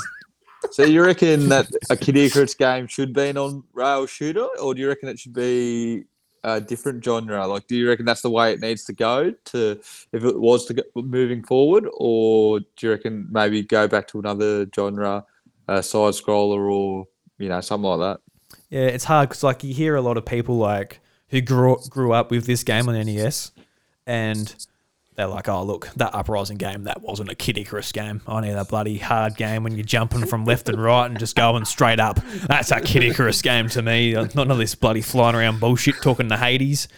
[0.72, 4.74] So you reckon that a Kid Icarus game should be an on rail shooter, or
[4.74, 6.04] do you reckon it should be
[6.44, 7.46] a different genre?
[7.46, 9.70] Like, do you reckon that's the way it needs to go to
[10.12, 14.18] if it was to go moving forward, or do you reckon maybe go back to
[14.18, 15.24] another genre,
[15.68, 17.06] a side scroller, or
[17.38, 18.20] you know something like that?
[18.70, 22.12] Yeah, it's hard because like you hear a lot of people like who grew grew
[22.12, 23.52] up with this game on NES,
[24.06, 24.66] and
[25.20, 28.22] they're like, "Oh, look, that Uprising game that wasn't a Kid Icarus game.
[28.26, 31.36] I need a bloody hard game when you're jumping from left and right and just
[31.36, 32.18] going straight up.
[32.48, 34.14] That's a Kid Icarus game to me.
[34.14, 36.88] Not none of this bloody flying around bullshit talking to Hades."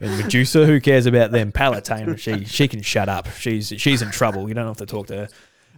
[0.00, 1.52] And Medusa, who cares about them?
[1.52, 3.28] Palutena, she she can shut up.
[3.30, 4.48] She's she's in trouble.
[4.48, 5.28] You don't have to talk to her.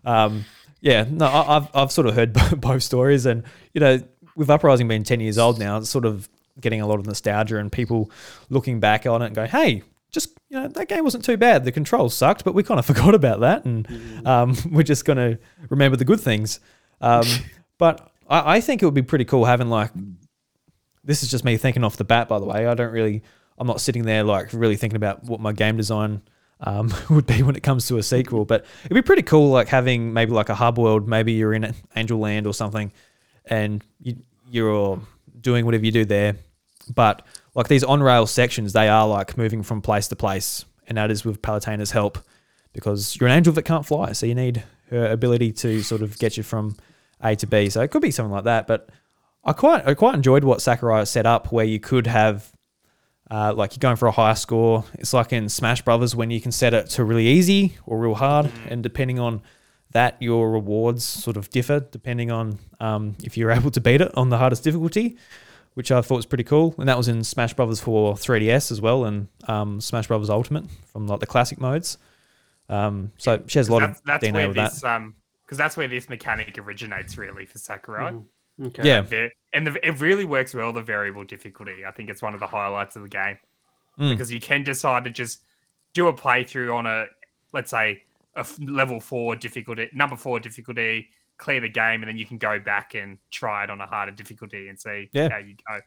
[0.04, 0.44] Um,
[0.80, 3.44] yeah, no, I, I've I've sort of heard both stories, and
[3.74, 4.02] you know,
[4.36, 6.28] with Uprising being ten years old now, it's sort of
[6.60, 8.10] getting a lot of nostalgia and people
[8.48, 9.82] looking back on it and going, "Hey,
[10.50, 11.64] you know, that game wasn't too bad.
[11.64, 15.38] The controls sucked, but we kind of forgot about that, and um, we're just gonna
[15.70, 16.60] remember the good things."
[17.00, 17.24] Um,
[17.78, 19.92] but I, I think it would be pretty cool having like
[21.04, 22.66] this is just me thinking off the bat, by the way.
[22.66, 23.22] I don't really,
[23.58, 26.22] I'm not sitting there like really thinking about what my game design
[26.60, 28.44] um, would be when it comes to a sequel.
[28.44, 31.08] But it'd be pretty cool, like having maybe like a hub world.
[31.08, 32.92] Maybe you're in Angel Land or something,
[33.46, 34.16] and you,
[34.50, 35.00] you're
[35.40, 36.36] doing whatever you do there.
[36.94, 37.22] But
[37.54, 41.10] like these on rail sections, they are like moving from place to place, and that
[41.10, 42.18] is with Palutena's help
[42.72, 46.18] because you're an angel that can't fly, so you need her ability to sort of
[46.18, 46.76] get you from
[47.22, 47.68] A to B.
[47.70, 48.88] So it could be something like that, but.
[49.42, 52.52] I quite I quite enjoyed what Sakurai set up, where you could have
[53.30, 54.84] uh, like you're going for a higher score.
[54.94, 58.14] It's like in Smash Brothers when you can set it to really easy or real
[58.14, 59.42] hard, and depending on
[59.92, 64.16] that, your rewards sort of differ depending on um, if you're able to beat it
[64.16, 65.16] on the hardest difficulty,
[65.74, 66.74] which I thought was pretty cool.
[66.78, 70.64] And that was in Smash Brothers for 3DS as well, and um, Smash Brothers Ultimate
[70.92, 71.98] from like the classic modes.
[72.68, 74.70] Um, so she has a lot that's, of that's DNA where with that.
[74.72, 75.14] this um
[75.44, 78.14] because that's where this mechanic originates really for Sakurai.
[78.62, 78.86] Okay.
[78.86, 81.84] Yeah, and the, it really works well the variable difficulty.
[81.84, 83.38] I think it's one of the highlights of the game
[83.98, 84.10] Mm.
[84.12, 85.40] because you can decide to just
[85.92, 87.06] do a playthrough on a
[87.52, 88.02] let's say
[88.36, 91.08] a level four difficulty, number four difficulty,
[91.40, 94.12] clear the game, and then you can go back and try it on a harder
[94.12, 95.30] difficulty and see Yeah.
[95.30, 95.80] how you go.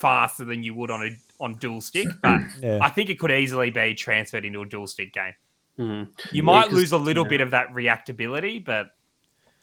[0.00, 1.10] faster than you would on a
[1.42, 2.08] on dual stick.
[2.22, 2.78] But Yeah.
[2.82, 5.34] I think it could easily be transferred into a dual stick game.
[5.76, 6.02] Hmm.
[6.32, 7.30] You Yeah, lose a little yeah.
[7.30, 8.90] bit of that reactability, but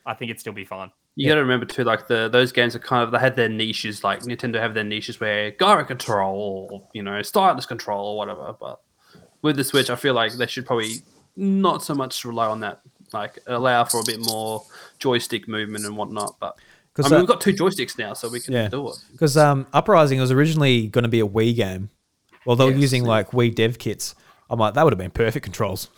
[0.05, 0.91] I think it'd still be fine.
[1.15, 1.31] You Yeah.
[1.31, 4.03] got to remember too, like the those games are kind of they had their niches.
[4.03, 8.53] Like Nintendo have their niches where gyro control, or, you know, stylus control or whatever.
[8.59, 8.81] But
[9.41, 11.01] with the Switch, I feel like they should probably
[11.35, 12.81] not so much rely on that.
[13.13, 14.63] Like allow for a bit more
[14.99, 16.35] joystick movement and whatnot.
[16.39, 16.57] But
[16.97, 18.69] I Because mean, we've got two joysticks now, so we can Yeah.
[18.69, 18.95] do it.
[19.11, 21.89] because um, Uprising was originally going to be a Wii game.
[22.45, 23.09] Well, they were Yes, using yeah.
[23.09, 24.15] like Wii dev kits,
[24.49, 25.89] I'm like, that would have been perfect controls.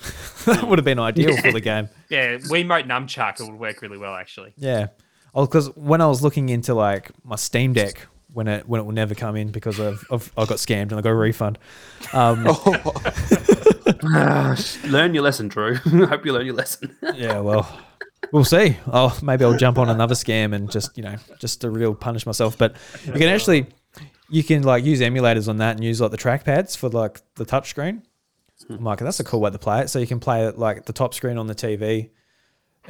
[0.45, 1.89] that would have been ideal for the game.
[2.09, 4.53] Yeah, Wiimote Nunchuck it would work really well actually.
[4.57, 4.87] Yeah.
[5.35, 8.83] Oh, because when I was looking into like my Steam Deck, when it when it
[8.83, 11.59] will never come in because of, of I got scammed and I got a refund.
[12.13, 12.43] Um,
[14.83, 15.75] learn your lesson, Drew.
[15.85, 16.95] I hope you learn your lesson.
[17.15, 17.79] yeah, well,
[18.31, 18.77] we'll see.
[18.87, 22.25] Oh, maybe I'll jump on another scam and just you know just to real punish
[22.25, 22.57] myself.
[22.57, 23.67] But you can actually
[24.29, 27.45] you can like use emulators on that and use like the trackpads for like the
[27.45, 28.03] touch screen.
[28.69, 29.89] I'm like, that's a cool way to play it.
[29.89, 32.09] So you can play it like the top screen on the TV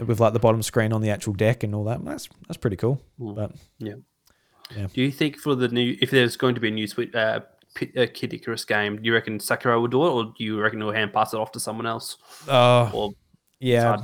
[0.05, 2.03] with like the bottom screen on the actual deck and all that.
[2.03, 3.01] That's that's pretty cool.
[3.17, 3.95] But Yeah.
[4.75, 4.87] Yeah.
[4.93, 7.41] Do you think for the new, if there's going to be a new Sweet uh,
[7.97, 10.79] uh, Kid Icarus game, do you reckon Sakurai will do it, or do you reckon
[10.79, 12.17] he'll hand pass it off to someone else?
[12.47, 13.09] uh,
[13.59, 13.97] yeah.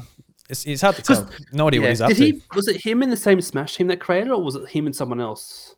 [0.49, 1.29] It's, it's hard to tell.
[1.51, 2.25] No idea what he's up Did to.
[2.25, 2.41] he?
[2.55, 4.85] Was it him in the same Smash team that created, it, or was it him
[4.85, 5.75] and someone else?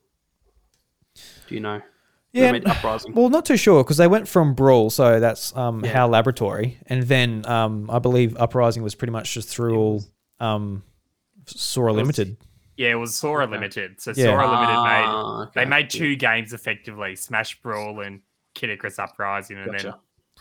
[1.47, 1.81] Do you know?
[2.33, 3.13] Yeah, made Uprising.
[3.15, 5.91] Well, not too sure because they went from Brawl, so that's um, Yeah.
[5.93, 10.03] HAL Laboratory, and then um, I believe Uprising was pretty much just through all
[10.39, 10.83] um,
[11.45, 12.37] Sora Limited.
[12.75, 13.53] Yeah, it was Sora Okay.
[13.53, 14.01] Limited.
[14.01, 14.25] So Yeah.
[14.25, 15.51] Sora Limited made Ah, okay.
[15.55, 18.19] they made two games effectively: Smash Brawl and
[18.53, 19.93] Kid Icarus Uprising, and then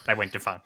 [0.07, 0.61] they went to fun.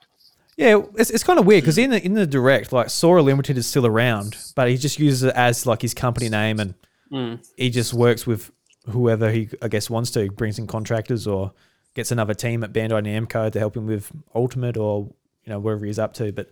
[0.60, 3.56] Yeah, it's, it's kind of weird because in the in the direct, like Sora Limited
[3.56, 6.74] is still around, but he just uses it as like his company name, and
[7.10, 7.44] Mm.
[7.56, 8.52] he just works with
[8.88, 10.22] whoever he I guess wants to.
[10.24, 11.52] He brings in contractors or
[11.94, 15.06] gets another team at Bandai Namco to help him with Ultimate or
[15.44, 16.30] you know wherever he's up to.
[16.30, 16.50] But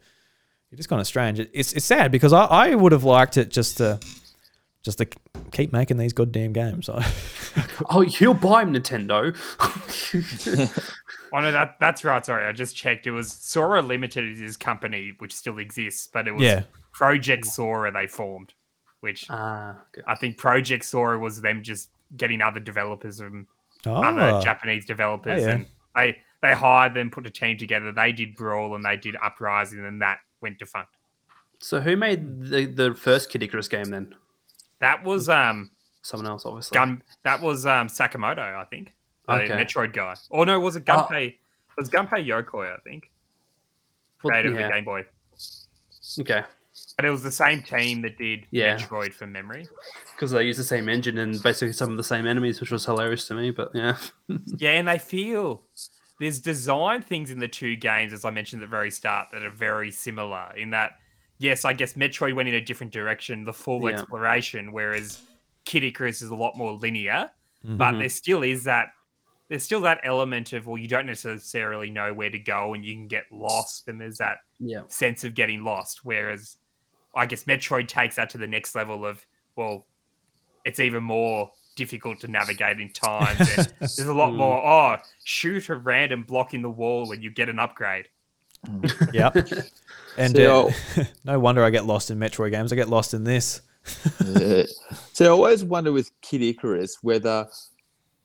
[0.73, 1.39] it is kind of strange.
[1.39, 4.01] It, it's it's sad because I, I would have liked it just to
[4.83, 5.07] just to
[5.53, 6.89] keep making these goddamn games.
[7.91, 9.35] Oh, he'll buy him Nintendo.
[11.33, 12.25] Oh no, that that's right.
[12.25, 13.07] Sorry, I just checked.
[13.07, 16.63] It was Sora Limited is his company, which still exists, but it was yeah,
[16.93, 18.55] Project Sora they formed,
[19.01, 20.03] which Ah, okay.
[20.07, 23.47] I think Project Sora was them just getting other developers and
[23.87, 25.51] oh, other Japanese developers, yeah.
[25.51, 27.93] and they they hired them, put a team together.
[27.93, 30.93] They did Brawl and they did Uprising, and that went defunct.
[31.61, 34.15] So who made the, the first Kid Icarus game then?
[34.81, 35.71] That was um
[36.03, 36.75] Someone else, obviously.
[36.75, 37.03] Gun.
[37.25, 38.95] That was um Sakamoto, I think,
[39.37, 39.65] the Okay.
[39.65, 40.15] Metroid guy.
[40.31, 40.93] Or no, was it Oh.
[41.09, 41.27] Gunpei?
[41.29, 41.37] It
[41.77, 43.11] was Gunpei Yokoi, I think,
[44.23, 44.69] Well, created yeah.
[44.69, 45.05] the Game Boy.
[46.21, 46.43] Okay,
[46.97, 48.77] But it was the same team that did Yeah.
[48.77, 49.69] Metroid from memory.
[50.15, 52.85] because they use the same engine and basically some of the same enemies, which was
[52.85, 53.51] hilarious to me.
[53.53, 53.97] But yeah,
[54.57, 55.63] Yeah, and they feel
[56.19, 59.45] there's design things in the two games, as I mentioned at the very start, that
[59.45, 60.53] are very similar.
[60.57, 60.93] In that,
[61.39, 63.99] yes, I guess Metroid went in a different direction, the full Yeah.
[63.99, 65.23] exploration, whereas
[65.65, 67.31] Kid Icarus is a lot more linear.
[67.63, 67.99] But Mhm.
[68.01, 68.89] there still is that.
[69.49, 72.95] There's still that element of well, you don't necessarily know where to go, and you
[72.95, 76.05] can get lost, and there's that yeah, sense of getting lost.
[76.05, 76.57] Whereas
[77.15, 79.25] I guess Metroid takes that to the next level of,
[79.57, 79.87] well,
[80.65, 83.39] it's even more difficult to navigate in times.
[83.57, 84.37] And there's a lot Mm.
[84.37, 88.09] more, oh, shoot a random block in the wall and you get an upgrade.
[89.13, 89.49] Yep.
[90.19, 90.69] And See, uh,
[91.25, 92.73] no wonder I get lost in Metroid games.
[92.73, 93.61] I get lost in this.
[94.27, 94.65] yeah.
[95.13, 97.47] So I always wonder with Kid Icarus whether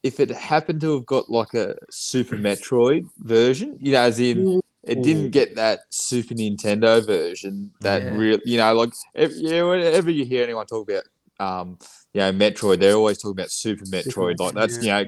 [0.03, 4.61] if it happened to have got like a Super Metroid version, you know, as in
[4.83, 8.17] it didn't get that Super Nintendo version that Yeah.
[8.17, 11.03] real, you know, like if, yeah, whenever you hear anyone talk about,
[11.39, 11.79] um,
[12.13, 14.39] you know, Metroid, they're always talking about Super Metroid.
[14.39, 15.05] Like that's you know,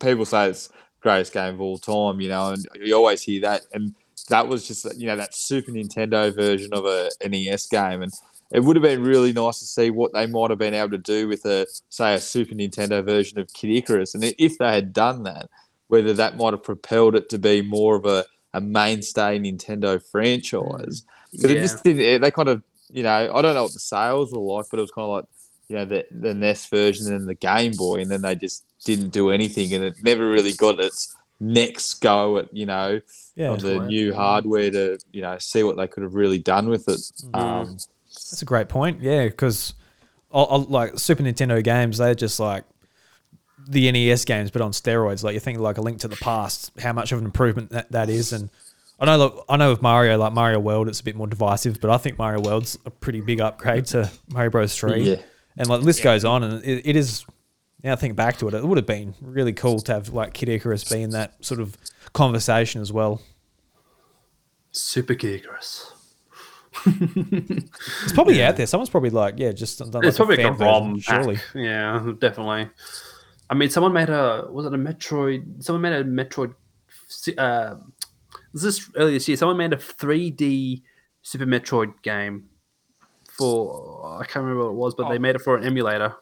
[0.00, 0.70] people say it's
[1.00, 3.62] greatest game of all time, you know, and you always hear that.
[3.72, 3.94] And
[4.28, 8.12] that was just you know that Super Nintendo version of a NES game, and
[8.52, 10.98] it would have been really nice to see what they might have been able to
[10.98, 14.92] do with a say a Super Nintendo version of Kid Icarus, and if they had
[14.92, 15.48] done that,
[15.88, 18.24] whether that might have propelled it to be more of a,
[18.54, 21.04] a mainstay Nintendo franchise.
[21.32, 22.20] Because it just didn't.
[22.20, 24.82] They kind of you know I don't know what the sales were like, but it
[24.82, 25.24] was kind of like
[25.68, 29.10] you know the the NES version and the Game Boy, and then they just didn't
[29.10, 33.00] do anything, and it never really got its next go at you know
[33.34, 33.52] Yeah.
[33.52, 33.86] of the right.
[33.88, 37.00] new hardware to you know see what they could have really done with it.
[37.34, 37.78] Um,
[38.32, 39.00] That's a great point.
[39.02, 39.74] Yeah, because
[40.32, 42.64] like Super Nintendo games, they're just like
[43.68, 45.22] the NES games, but on steroids.
[45.22, 47.92] Like you think like a Link to the Past, how much of an improvement that,
[47.92, 48.48] that is, and
[48.98, 51.78] I know look, I know with Mario, like Mario World, it's a bit more divisive,
[51.80, 54.76] but I think Mario World's a pretty big upgrade to Mario Bros.
[54.76, 55.02] Three.
[55.02, 55.16] Yeah.
[55.58, 56.04] and like the list Yeah.
[56.04, 57.26] goes on, and it, it is.
[57.84, 60.32] Now I think back to it, it would have been really cool to have like
[60.32, 61.76] Kid Icarus be in that sort of
[62.14, 63.20] conversation as well.
[64.70, 65.91] Super Kid Icarus.
[66.86, 68.66] It's probably out there.
[68.66, 70.94] Someone's probably like, yeah, just done like it's probably a like a ROM.
[70.94, 71.38] version, surely.
[71.54, 72.70] Yeah, definitely.
[73.50, 75.62] I mean, someone made a was it a Metroid?
[75.62, 76.54] Someone made a Metroid.
[77.36, 77.74] Uh,
[78.52, 79.36] was this earlier this year?
[79.36, 80.82] Someone made a 3D
[81.22, 82.48] Super Metroid game
[83.36, 85.20] for I can't remember what it was, but they Oh.
[85.20, 86.14] made it for an emulator.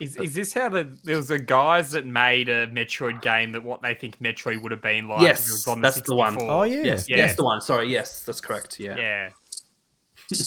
[0.00, 3.62] Is, is this how the there was a guys that made a Metroid game that
[3.62, 5.18] what they think Metroid would have been like?
[5.18, 6.36] if it Yes, was on that's the one.
[6.40, 6.82] Oh yeah.
[6.82, 7.18] Yes, Yeah.
[7.18, 7.60] that's the one.
[7.60, 8.80] Sorry, yes, that's correct.
[8.80, 8.96] Yeah.
[8.96, 9.28] Yeah.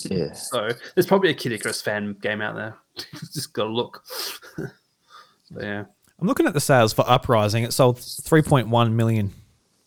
[0.09, 0.33] Yeah.
[0.33, 2.75] So there's probably a Kid Icarus fan game out there.
[3.33, 4.03] Just gotta look.
[5.59, 5.85] Yeah.
[6.19, 7.63] I'm looking at the sales for Uprising.
[7.63, 9.31] It sold 3.1 million.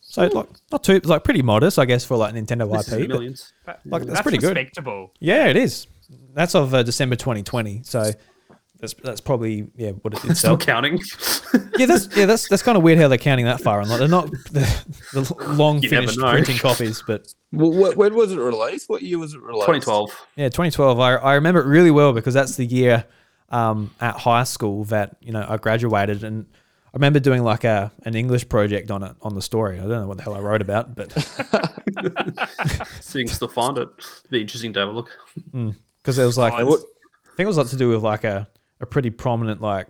[0.01, 3.09] So like not too like pretty modest, I guess, for like Nintendo This IP.
[3.09, 3.53] Millions.
[3.67, 4.57] That- Like, that's pretty good.
[4.57, 5.13] respectable.
[5.21, 5.87] yeah, it is.
[6.33, 7.83] That's of uh, December 2020.
[7.85, 8.11] So
[8.81, 10.57] that's that's probably yeah what it did Still sell.
[10.59, 11.01] counting.
[11.79, 13.89] yeah, that's yeah that's that's kind of weird how they're counting that far on.
[13.89, 18.33] Like they're not the, the long you finished printing copies, but Well, wh- when was
[18.33, 18.89] it released?
[18.89, 19.67] What year was it released?
[19.67, 20.27] 2012.
[20.37, 21.01] Yeah, 2012.
[21.01, 23.05] I, I remember it really well because that's the year
[23.51, 26.47] um, at high school that you know I graduated, and
[26.87, 29.79] I remember doing like a an English project on it on the story.
[29.79, 31.11] I don't know what the hell I wrote about, but
[33.01, 33.89] So you can still find it.
[33.99, 35.11] It'd be interesting to have a look.
[36.03, 36.85] because it was like Oh, I it's-
[37.37, 38.49] think it was like to do with like a
[38.81, 39.87] a pretty prominent like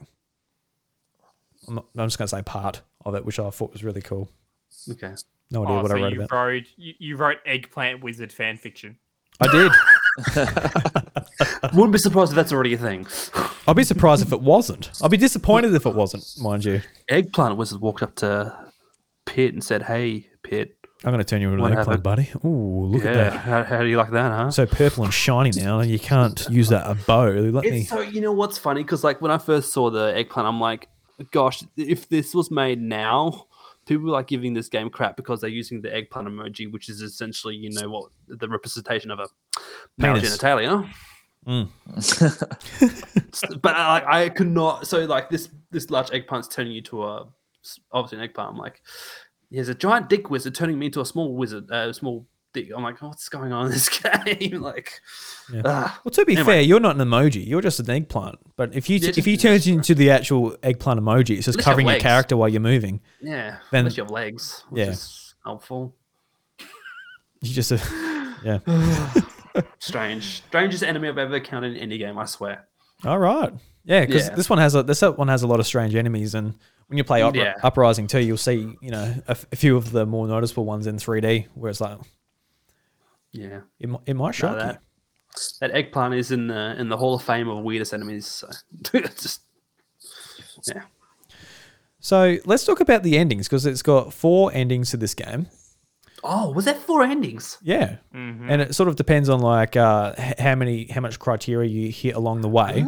[1.67, 4.31] I'm, not, I'm just gonna say part of it, which I thought was really cool.
[4.91, 5.15] Okay.
[5.51, 6.37] No idea Oh, what so I wrote you about.
[6.37, 8.97] wrote you, you wrote eggplant wizard fan fiction.
[9.41, 9.73] I did.
[11.75, 13.07] Wouldn't be surprised if that's already a thing.
[13.69, 14.91] I'd be surprised if it wasn't.
[15.03, 16.81] I'd be disappointed if it wasn't, mind you.
[17.09, 18.57] Eggplant Wizard walked up to
[19.27, 20.78] Pit and said, Hey, Pit.
[21.05, 22.29] I'm gonna turn you into What an eggplant, buddy.
[22.45, 23.33] Ooh, look yeah, at that.
[23.33, 24.51] how, how do you like that, huh?
[24.51, 25.79] so purple and shiny now.
[25.79, 27.29] And you can't use that a bow.
[27.29, 27.85] Let me.
[27.85, 30.89] So you know what's funny because like when I first saw the eggplant, I'm like,
[31.31, 33.47] gosh, if this was made now,
[33.87, 37.01] people are like giving this game crap because they're using the eggplant emoji, which is
[37.01, 39.29] essentially you know what the representation of a
[39.99, 40.37] male Penis.
[40.37, 40.91] genitalia.
[41.47, 41.69] Mm.
[43.63, 44.89] but I, I could not.
[44.89, 47.27] So like this this large eggplant's turning you to a
[47.93, 48.51] obviously an eggplant.
[48.51, 48.83] I'm like,
[49.51, 52.69] there's a giant dick wizard turning me into a small wizard, uh, small dick.
[52.75, 54.61] I'm like, what's going on in this game?
[54.63, 55.01] like,
[55.53, 55.63] Yeah.
[55.65, 56.01] ah.
[56.05, 56.53] Well, to be Anyway.
[56.55, 57.47] fair, you're not an emoji.
[57.47, 58.39] You're just an eggplant.
[58.57, 61.57] But if you Yeah, if you turn into the actual eggplant emoji, it's just Unless
[61.59, 63.01] you covering your character while you're moving.
[63.21, 63.59] yeah.
[63.71, 64.91] Then- unless you have legs, which Yeah.
[64.93, 65.95] is helpful.
[67.41, 67.79] You just uh,
[68.45, 68.59] yeah.
[69.79, 72.19] Strange, strangest enemy I've ever encountered in any game.
[72.19, 72.67] I swear.
[73.05, 73.53] All right.
[73.85, 74.35] Yeah, because Yeah.
[74.35, 76.55] this one has a this one has a lot of strange enemies, and
[76.89, 77.55] when you play Yeah.
[77.63, 80.87] Uprising too, you'll see you know a, f- a few of the more noticeable ones
[80.87, 81.99] in 3D, where it's like
[83.33, 84.59] Yeah, it, it might No, shock you.
[84.59, 84.81] that
[85.61, 88.27] that eggplant is in the in the Hall of Fame of weirdest enemies.
[88.27, 88.49] So
[89.01, 89.43] just
[90.67, 90.83] yeah.
[92.01, 95.49] So let's talk about the endings because it's got four endings to this game.
[96.25, 97.59] Oh, was that four endings?
[97.63, 98.47] Yeah, Mhm.
[98.49, 102.15] and it sort of depends on like uh, how many how much criteria you hit
[102.17, 102.83] along the way,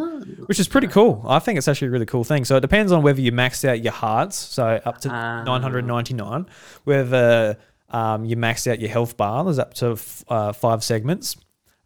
[0.47, 1.25] which is pretty cool.
[1.29, 2.45] I think it's actually a really cool thing.
[2.45, 5.43] So it depends on whether you maxed out your hearts, so up to Ah.
[5.45, 6.47] 999,
[6.85, 7.57] whether
[7.93, 11.37] um, you maxed out your health bar, there's up to f- uh, five segments.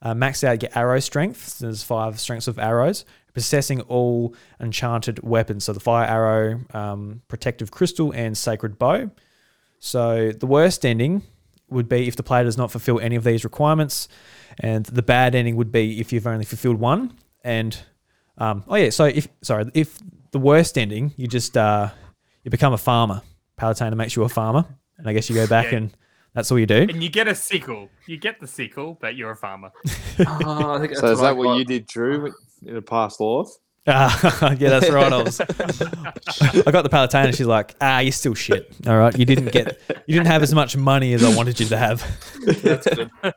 [0.03, 3.05] Uh, max out your arrow strength, there's five strengths of arrows.
[3.33, 9.11] Possessing all enchanted weapons, so the fire arrow, um, protective crystal, and sacred bow.
[9.81, 11.23] So the worst ending
[11.75, 14.09] would be if the player does not fulfill any of these requirements,
[14.61, 17.13] and the bad ending would be if you've only fulfilled one.
[17.43, 17.79] And
[18.39, 19.99] um, oh yeah, so if sorry, if
[20.31, 21.91] the worst ending, you just uh,
[22.43, 23.21] you become a farmer.
[23.59, 24.65] Palutena makes you a farmer,
[24.99, 25.79] and I guess you go back Yeah.
[25.79, 25.97] and
[26.33, 26.83] that's all you do.
[26.89, 27.89] And you get a sickle.
[28.09, 29.71] You get the sickle, but you're a farmer.
[30.27, 31.55] Oh, I think that's So is I that what got.
[31.59, 32.33] you did, Drew,
[32.67, 33.49] in a past life?
[33.87, 35.13] Ah, yeah, that's right.
[35.13, 35.41] I was.
[35.41, 37.37] I got the Palutena.
[37.37, 38.73] She's like, ah, you're still shit.
[38.87, 41.67] All right, you didn't get, you didn't have as much money as I wanted you
[41.67, 42.03] to have.
[42.63, 43.11] That's good.
[43.23, 43.33] I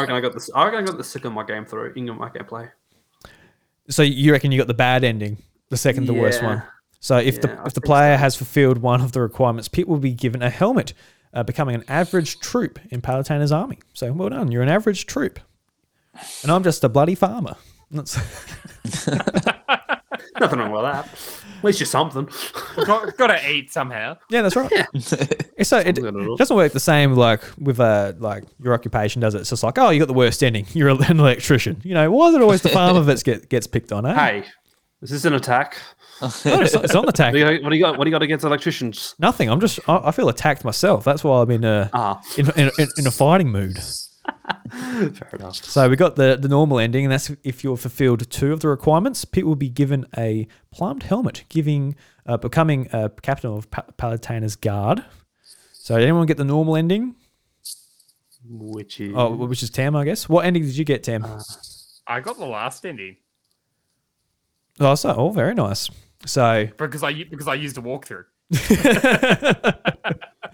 [0.00, 0.50] reckon I got this.
[0.54, 2.70] I reckon I got the sick of my game through in my gameplay.
[3.88, 5.38] So you reckon you got the bad ending,
[5.70, 6.62] the second to worst one.
[7.00, 8.20] So if Yeah, the I if the player so.
[8.20, 10.92] has fulfilled one of the requirements, Pit will be given a helmet,
[11.32, 13.78] uh, becoming an average troop in Palutena's army.
[13.94, 15.38] So well done, you're an average troop,
[16.42, 17.54] and I'm just a bloody farmer.
[17.90, 18.16] That's,
[20.40, 21.08] Nothing wrong with that.
[21.58, 22.28] At least you're something.
[22.86, 24.16] got, got to eat somehow.
[24.30, 24.70] yeah, that's right.
[25.00, 25.16] So
[25.56, 29.40] it, Something it doesn't work the same like with uh, like your occupation does it.
[29.40, 30.66] It's just like oh, you got the worst ending.
[30.72, 31.80] You're an electrician.
[31.82, 34.06] You know why is it always the farmer that get, gets picked on?
[34.06, 34.14] Eh?
[34.14, 34.44] Hey,
[35.02, 35.76] is this an attack?
[36.20, 36.28] No,
[36.60, 37.32] it's, it's on the tack.
[37.32, 37.98] What do you, what do you got?
[37.98, 39.14] What do you got against electricians?
[39.18, 39.50] Nothing.
[39.50, 41.04] I'm just I, I feel attacked myself.
[41.04, 43.78] That's why I'm in a Ah, in, in, in, in a fighting mood.
[44.70, 45.56] fair enough.
[45.56, 48.68] So we got the the normal ending, and that's if you've fulfilled two of the
[48.68, 49.24] requirements.
[49.24, 54.56] Pete will be given a plumed helmet, giving uh, becoming a captain of pa- Palutena's
[54.56, 55.04] guard.
[55.72, 57.14] So did anyone get the normal ending?
[58.44, 60.28] Which is Oh, which is Tam, I guess.
[60.28, 61.26] What ending did you get, Tam?
[62.06, 63.16] I got the last ending
[64.80, 65.90] oh, so oh, very nice.
[66.26, 68.24] So because I u- because I used a walkthrough.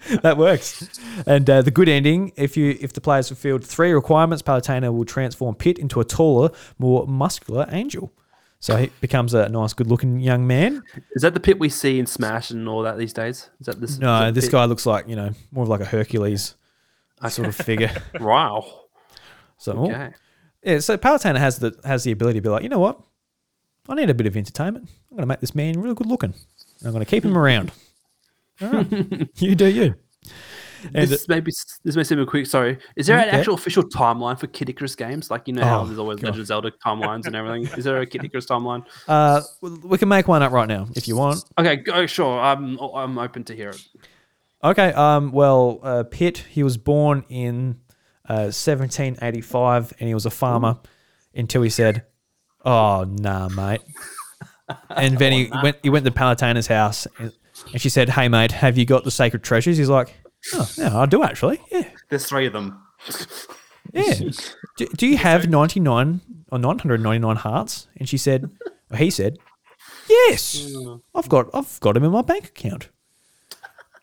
[0.22, 0.88] that works.
[1.26, 5.04] And uh, the good ending, if you if the players fulfilled three requirements, Palutena will
[5.04, 8.12] transform Pit into a taller, more muscular angel.
[8.60, 10.82] So he becomes a nice, good-looking young man.
[11.12, 13.50] Is that the pit we see in Smash and all that these days?
[13.60, 13.98] Is that this?
[13.98, 14.52] No, that this pit?
[14.52, 16.54] guy looks like you know more of like a Hercules
[17.28, 17.90] sort of figure.
[18.20, 18.64] Wow.
[19.58, 20.10] So oh, Okay.
[20.62, 23.00] yeah, so Palutena has the has the ability to be like, you know what,
[23.88, 24.88] I need a bit of entertainment.
[25.10, 26.34] I'm going to make this man really good looking.
[26.84, 27.70] I'm going to keep him around.
[28.60, 29.28] Right.
[29.36, 29.94] you do you.
[30.94, 31.50] And this maybe
[31.82, 32.44] this may seem a quick.
[32.46, 33.38] Sorry, is there an Okay.
[33.38, 35.30] actual official timeline for Kid Icarus games?
[35.30, 36.26] Like you know how Oh, there's always God.
[36.26, 37.66] Legend of Zelda timelines and everything.
[37.78, 38.84] Is there a Kid Icarus timeline?
[39.08, 41.42] uh, we can make one up right now if you want.
[41.58, 42.38] Okay, go sure.
[42.38, 43.82] I'm I'm open to hear it.
[44.62, 44.92] Okay.
[44.92, 45.32] Um.
[45.32, 46.44] Well, uh, Pit.
[46.50, 47.80] He was born in
[48.28, 50.76] uh, 1785, and he was a farmer
[51.34, 52.04] until he said,
[52.64, 53.80] "Oh nah, mate."
[54.90, 55.76] And then he went.
[55.82, 57.06] He went to Palutena's house,
[57.64, 60.14] and, and she said, "Hey, mate, have you got the sacred treasures?" He's like,
[60.54, 61.60] "Oh, yeah, I do actually.
[61.70, 62.80] Yeah, There's three of them.
[63.92, 64.14] yeah.
[64.76, 68.50] do, do you have 99 or 999 hearts?" And she said,
[68.90, 69.38] or he said,
[70.08, 70.72] "Yes,
[71.14, 71.48] I've got.
[71.54, 72.88] I've got him in my bank account."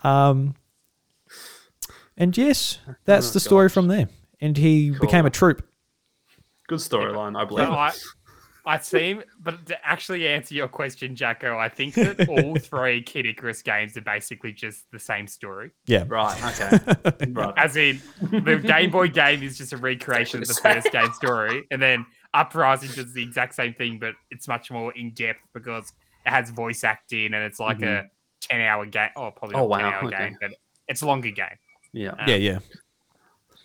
[0.03, 0.55] Um.
[2.17, 3.73] And yes, that's Oh, the story gosh.
[3.73, 4.07] from there.
[4.39, 5.67] And he became a troop.
[6.67, 7.65] Good storyline, I believe.
[7.67, 7.91] So I,
[8.65, 13.25] I seem, but to actually answer your question, Jacko, I think that all three Kid
[13.25, 15.71] Icarus games are basically just the same story.
[15.87, 16.05] Yeah.
[16.07, 16.37] Right.
[16.59, 17.31] Okay.
[17.31, 17.53] right.
[17.57, 21.63] As in, the Game Boy game is just a recreation of the first game story,
[21.71, 25.91] and then Uprising does the exact same thing, but it's much more in depth because
[26.25, 28.07] it has voice acting and it's like a mm-hmm.
[28.41, 29.09] ten-hour game.
[29.15, 30.17] Oh, probably oh, not Oh, wow, ten-hour okay.
[30.17, 30.51] game, but
[30.87, 31.47] it's a longer game.
[31.93, 32.11] Yeah.
[32.11, 32.59] Um, yeah, yeah.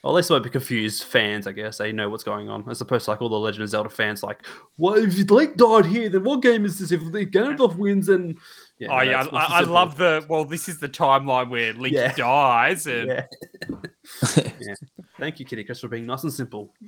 [0.02, 1.78] Well, at least it won't be confused fans, I guess.
[1.78, 4.22] They know what's going on, as opposed to like all the Legend of Zelda fans,
[4.22, 6.08] like, "What if Link died here?
[6.08, 6.92] Then what game is this?
[6.92, 8.38] If the Ganondorf wins, and
[8.78, 10.24] yeah, oh no, yeah, I, I love the.
[10.28, 12.12] Well, this is the timeline where Link Yeah.
[12.14, 13.26] dies, and Yeah.
[14.36, 14.74] yeah.
[15.18, 16.72] Thank you, Kid Icarus, for being nice and simple.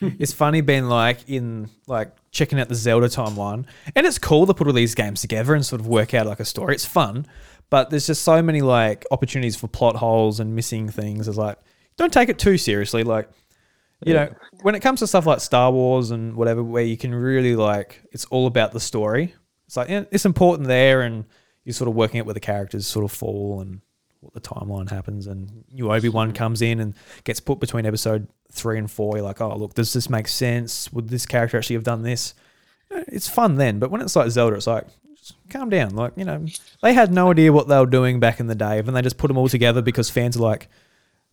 [0.00, 4.52] It's funny being like in like checking out the Zelda timeline, and it's cool to
[4.52, 6.74] put all these games together and sort of work out like a story.
[6.74, 7.26] It's fun,
[7.70, 11.28] but there's just so many like opportunities for plot holes and missing things.
[11.28, 11.58] It's like
[11.98, 13.04] don't take it too seriously.
[13.04, 13.28] Like
[14.06, 14.32] you know,
[14.62, 18.00] when it comes to stuff like Star Wars and whatever, where you can really like
[18.12, 19.34] it's all about the story.
[19.66, 21.24] It's like it's important there, and
[21.64, 23.80] you're sort of working out where the characters sort of fall and
[24.20, 25.26] what the timeline happens.
[25.26, 26.94] And new Obi Wan comes in and
[27.24, 29.16] gets put between episode three and four.
[29.16, 30.92] You're like, oh look, does this make sense?
[30.92, 32.34] Would this character actually have done this?
[32.90, 34.86] It's fun then, but when it's like Zelda, it's like
[35.50, 35.90] calm down.
[35.96, 36.46] Like you know,
[36.82, 39.18] they had no idea what they were doing back in the day, and they just
[39.18, 40.68] put them all together because fans are like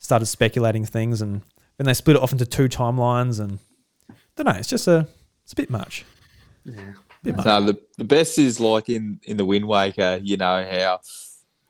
[0.06, 1.42] started speculating things, and
[1.78, 3.60] then they split it off into two timelines, and
[4.10, 4.60] I don't know.
[4.60, 5.08] It's just a
[5.44, 6.06] it's a bit much.
[6.64, 6.94] Yeah.
[7.24, 7.46] Bit much.
[7.46, 10.20] No, the, the best is like in in the Wind Waker.
[10.24, 11.00] You know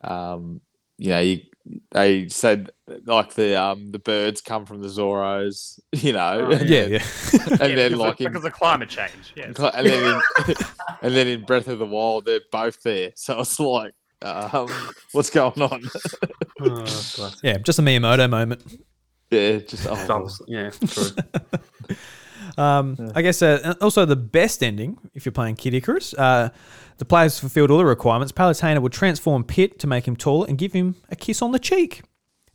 [0.03, 0.61] how, um,
[0.97, 1.41] you know you,
[1.91, 2.69] they said
[3.05, 5.79] like the um the birds come from the Zoras.
[5.93, 6.99] You know, Oh, and Yeah, then, yeah.
[7.33, 9.33] and Yeah, then because, like of, in, because of climate change.
[9.35, 9.55] Yes.
[9.73, 10.03] and then
[10.47, 10.55] in,
[11.01, 13.11] and then in Breath of the Wild, they're both there.
[13.15, 14.69] So it's like, um,
[15.11, 15.83] what's going on?
[16.61, 17.31] Oh.
[17.43, 18.63] Yeah, just a Miyamoto moment.
[19.29, 20.41] yeah, just oh, Dumps.
[20.47, 21.09] Yeah, true.
[22.57, 26.49] Um, I guess uh, also the best ending, if you're playing Kid Icarus, uh,
[26.97, 28.31] the players fulfilled all the requirements.
[28.31, 31.59] Palutena would transform Pit to make him taller and give him a kiss on the
[31.59, 32.03] cheek.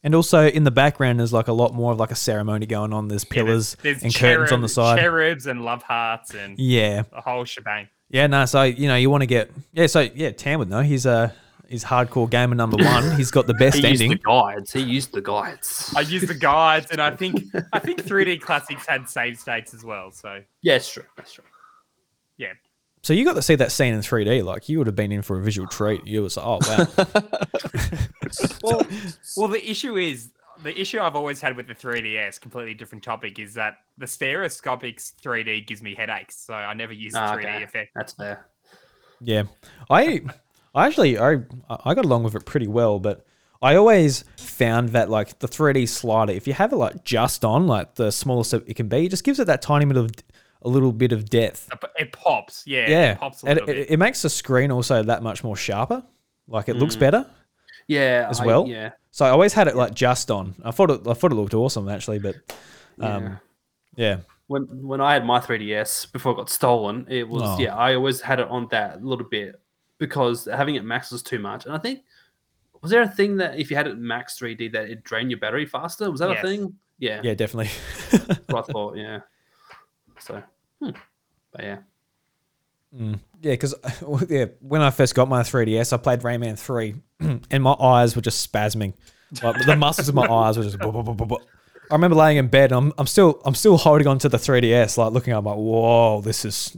[0.02, 2.94] And also in the background, there's like a lot more of like a ceremony going
[2.94, 3.08] on.
[3.08, 4.98] There's pillars There's and curtains on the cherub- side.
[5.00, 7.88] cherubs and love hearts and Yeah, the whole shebang.
[8.08, 8.26] yeah.
[8.26, 9.86] No, so you know you want to get yeah.
[9.86, 10.80] So yeah, Tam would know.
[10.80, 11.30] He's uh,
[11.70, 13.16] he's hardcore gamer number one.
[13.16, 13.92] He's got the best ending.
[13.98, 14.72] he used the guides.
[14.72, 15.92] He used the guides.
[15.96, 19.84] I used the guides, and I think I think 3D Classics had save states as
[19.84, 20.10] well.
[20.10, 21.04] So Yeah, it's true.
[21.16, 21.44] That's true.
[22.36, 22.52] yeah,
[23.02, 24.44] So you got to see that scene in 3D.
[24.44, 26.06] Like you would have been in for a visual treat.
[26.06, 26.86] You was like, oh wow.
[28.62, 28.86] well,
[29.36, 30.30] well, the issue is
[30.62, 32.40] the issue I've always had with the 3DS.
[32.40, 37.12] Completely different topic is that the stereoscopic 3D gives me headaches, so I never use
[37.14, 37.62] the Ah, 3D okay.
[37.62, 37.92] effect.
[37.94, 38.46] That's fair.
[39.22, 39.44] Yeah,
[39.90, 40.22] I,
[40.74, 41.38] I actually, I,
[41.84, 43.24] I got along with it pretty well, but
[43.62, 47.66] I always found that like the 3D slider, if you have it like just on,
[47.66, 50.10] like the smallest it can be, it just gives it that tiny bit of,
[50.62, 51.68] a little bit of depth.
[51.98, 53.90] It pops, yeah, Yeah, it pops a little it, bit.
[53.90, 56.02] it makes the screen also that much more sharper.
[56.48, 56.80] Like it Mm.
[56.80, 57.26] looks better.
[57.88, 58.26] Yeah.
[58.30, 58.66] As I- well?
[58.68, 58.90] Yeah.
[59.10, 60.54] So I always had it like just on.
[60.64, 62.36] I thought it, I thought it looked awesome actually, but
[62.98, 63.16] Yeah.
[63.16, 63.40] um,
[63.96, 64.16] yeah,
[64.46, 67.58] when when I had my 3DS before it got stolen, it was Oh.
[67.58, 69.59] yeah, I always had it on that little bit
[70.00, 71.64] because having it max was too much.
[71.66, 72.00] And I think
[72.82, 75.38] was there a thing that if you had it max 3D that it drained your
[75.38, 76.10] battery faster?
[76.10, 76.42] Was that Yes.
[76.44, 76.74] a thing?
[76.98, 77.70] Yeah, yeah, definitely.
[78.10, 78.96] that's what I thought.
[78.96, 79.20] Yeah.
[80.18, 80.42] So,
[80.82, 80.90] hmm.
[81.52, 81.78] but yeah,
[82.94, 83.20] Mm.
[83.40, 83.74] Yeah, because
[84.28, 86.94] yeah, when I first got my 3DS, I played Rayman 3,
[87.50, 88.94] and my eyes were just spasming.
[89.42, 90.78] Like the muscles in my eyes were just.
[90.80, 91.36] buh, buh, buh, buh, buh.
[91.88, 92.72] I remember laying in bed.
[92.72, 95.32] And I'm I'm still I'm still holding on to the 3DS, like looking.
[95.32, 96.76] I'm like, whoa, this is.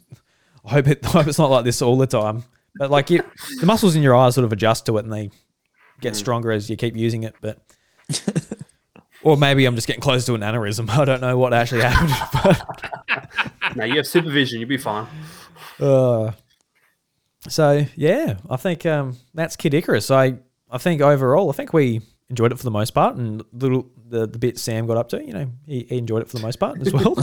[0.67, 2.45] I hope it I hope it's not like this all the time.
[2.77, 3.23] But like you,
[3.61, 5.31] the muscles in your eyes sort of adjust to it and they
[6.01, 7.35] get stronger as you keep using it.
[7.41, 7.59] But
[9.23, 10.89] or maybe I'm just getting close to an aneurysm.
[10.97, 12.59] I don't know what actually happened.
[13.73, 14.61] But no, you have supervision.
[14.61, 15.07] You'll be fine.
[15.81, 16.33] Uh,
[17.49, 20.11] so yeah, I think um, that's Kid Icarus.
[20.11, 20.39] I
[20.71, 24.27] I think overall, I think we enjoyed it for the most part, and little the
[24.27, 26.57] the bit Sam got up to, you know, he, he enjoyed it for the most
[26.57, 27.15] part as well.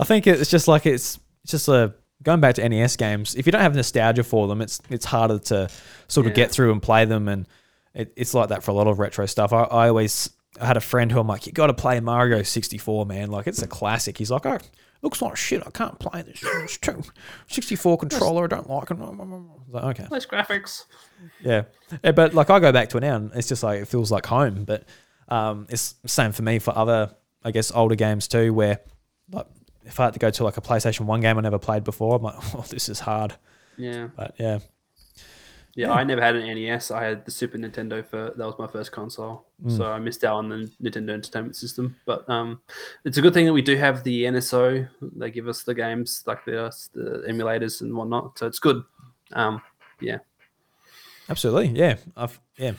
[0.00, 3.34] I think it's just like it's it's just a going back to NES games.
[3.34, 5.68] If you don't have nostalgia for them, it's it's harder to
[6.08, 6.36] sort of Yeah.
[6.36, 7.46] get through and play them, and
[7.94, 9.52] it, it's like that for a lot of retro stuff.
[9.52, 12.42] I, I always I had a friend who I'm like, you got to play Mario
[12.42, 13.30] 64, man.
[13.30, 14.18] Like it's a classic.
[14.18, 14.58] He's like, oh,
[15.00, 15.62] looks like shit.
[15.66, 16.42] I can't play this.
[16.42, 17.02] It's too
[17.48, 18.44] 64 controller.
[18.44, 18.98] I don't like it.
[19.70, 20.06] Like, okay.
[20.10, 20.84] Nice graphics.
[21.42, 21.62] Yeah.
[22.04, 24.10] Yeah, but like I go back to it now and it's just like it feels
[24.12, 24.64] like home.
[24.64, 24.84] But
[25.28, 28.80] um, it's same for me for other, I guess, older games too, where
[29.30, 29.46] like
[29.84, 32.16] if I had to go to like a PlayStation 1 game I never played before,
[32.16, 33.34] I'm like, oh, this is hard.
[33.76, 34.08] Yeah.
[34.16, 34.58] But yeah.
[35.74, 36.90] Yeah, I never had an NES.
[36.90, 39.74] I had the Super Nintendo for that was my first console, Mm.
[39.76, 41.96] so I missed out on the Nintendo Entertainment System.
[42.04, 42.60] But um,
[43.06, 44.86] it's a good thing that we do have the NSO.
[45.00, 48.82] They give us the games like the the emulators and whatnot, so it's good.
[49.32, 49.62] Um,
[50.00, 50.18] yeah,
[51.30, 51.68] Absolutely.
[51.68, 51.96] Yeah.
[52.16, 52.72] I've, yeah.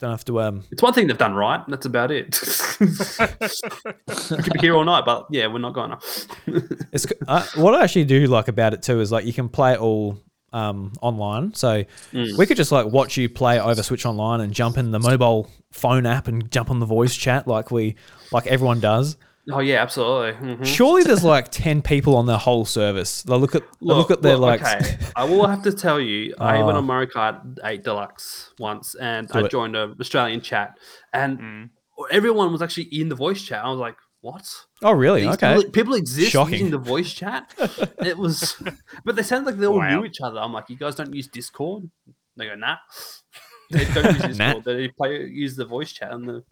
[0.00, 1.62] Don't have to, um, it's one thing they've done right.
[1.68, 2.40] That's about it.
[2.80, 2.86] we
[4.42, 6.78] could be here all night, but yeah, we're not going to.
[6.92, 9.74] It's uh, what I actually do like about it too is like you can play
[9.74, 10.18] it all
[10.52, 11.54] um, online.
[11.54, 12.36] So Mm.
[12.36, 15.48] we could just like watch you play over Switch Online and jump in the mobile
[15.70, 17.94] phone app and jump on the voice chat like we
[18.32, 19.16] like everyone does.
[19.52, 20.32] Oh yeah, absolutely.
[20.56, 20.64] Mhm.
[20.66, 23.22] Surely there's like ten people on the whole service.
[23.22, 26.00] They look at they look, at their look, like Okay, I will have to tell
[26.00, 26.78] you, I went Oh.
[26.80, 29.50] on Mario Kart 8 Deluxe once, and Do I it.
[29.50, 30.78] joined a Australian chat,
[31.12, 31.70] and Mm.
[32.10, 33.64] everyone was actually in the voice chat.
[33.64, 34.44] I was like, "What?
[34.82, 36.52] oh really These okay People, people exist Shocking.
[36.52, 37.52] using the voice chat."
[38.10, 38.56] it was,
[39.04, 39.88] but they sound like they all Wow.
[40.00, 40.38] knew each other.
[40.40, 41.90] I'm like, "You guys don't use Discord?"
[42.36, 42.76] They go, "Nah."
[43.72, 44.54] They don't use Nah.
[44.54, 44.64] Discord.
[44.64, 46.42] They play use the voice chat and the.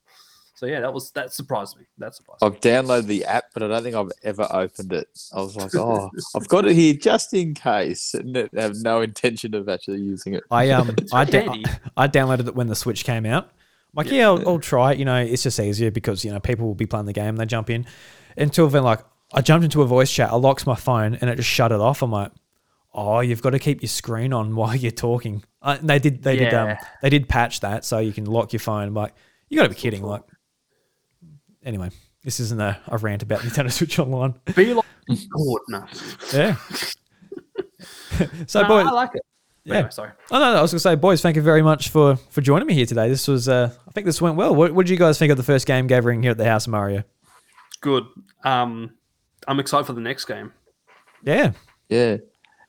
[0.58, 1.84] So yeah, that was that surprised me.
[1.98, 2.42] That surprised.
[2.42, 5.06] I've downloaded the app, but I don't think I've ever opened it.
[5.32, 9.00] I was like, oh, I've got it here just in case, and I have no
[9.00, 10.42] intention of actually using it.
[10.50, 11.64] I um I, da- handy.
[11.96, 13.44] I downloaded it when the Switch came out.
[13.44, 13.50] I'm
[13.94, 14.98] like, yeah, I'll, I'll try it.
[14.98, 17.36] You know, it's just easier because you know people will be playing the game.
[17.36, 17.86] They jump in.
[18.36, 20.32] Until then, like I jumped into a voice chat.
[20.32, 22.02] I locked my phone and it just shut it off.
[22.02, 22.32] I'm like,
[22.92, 25.44] oh, you've got to keep your screen on while you're talking.
[25.62, 26.24] Uh, they did.
[26.24, 26.52] They did.
[26.52, 28.88] Um, they did patch that so you can lock your phone.
[28.88, 29.14] I'm like,
[29.48, 30.02] you got to be kidding.
[30.02, 30.22] Like,
[31.68, 31.90] anyway,
[32.24, 34.34] this isn't a, a rant about Nintendo Switch Online.
[34.56, 35.62] Be like Discord.
[35.68, 35.84] No.
[36.34, 36.56] Yeah.
[38.46, 39.22] so, No, boy, I like it.
[39.64, 39.74] Yeah.
[39.74, 40.10] Anyway, sorry.
[40.30, 42.66] Oh no, no, I was gonna say, boys, thank you very much for for joining
[42.66, 43.08] me here today.
[43.08, 44.54] This was, uh, I think this went well.
[44.54, 46.66] What, what did you guys think of the first game gathering here at the House
[46.66, 47.04] of Mario?
[47.82, 48.04] Good.
[48.44, 48.94] Um,
[49.46, 50.52] I'm excited for the next game.
[51.22, 51.52] Yeah,
[51.90, 52.16] Yeah,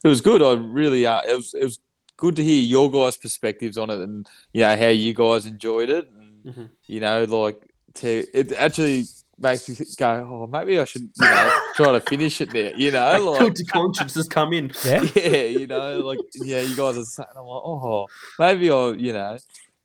[0.04, 0.41] it was good.
[0.41, 1.80] I really, uh, it was, it was
[2.18, 5.89] good to hear your guys' perspectives on it, and you know how you guys enjoyed
[5.89, 6.70] it, and Mhm.
[6.88, 7.62] you know, like
[7.96, 9.06] to it actually
[9.38, 12.76] makes me go, oh, maybe I should, you know, try to finish it there.
[12.76, 14.72] You know, like Guilty conscience has come in.
[14.84, 18.96] yeah, yeah, you know, like yeah, you guys are saying, I'm like, oh, maybe I'll,
[18.96, 19.38] you know,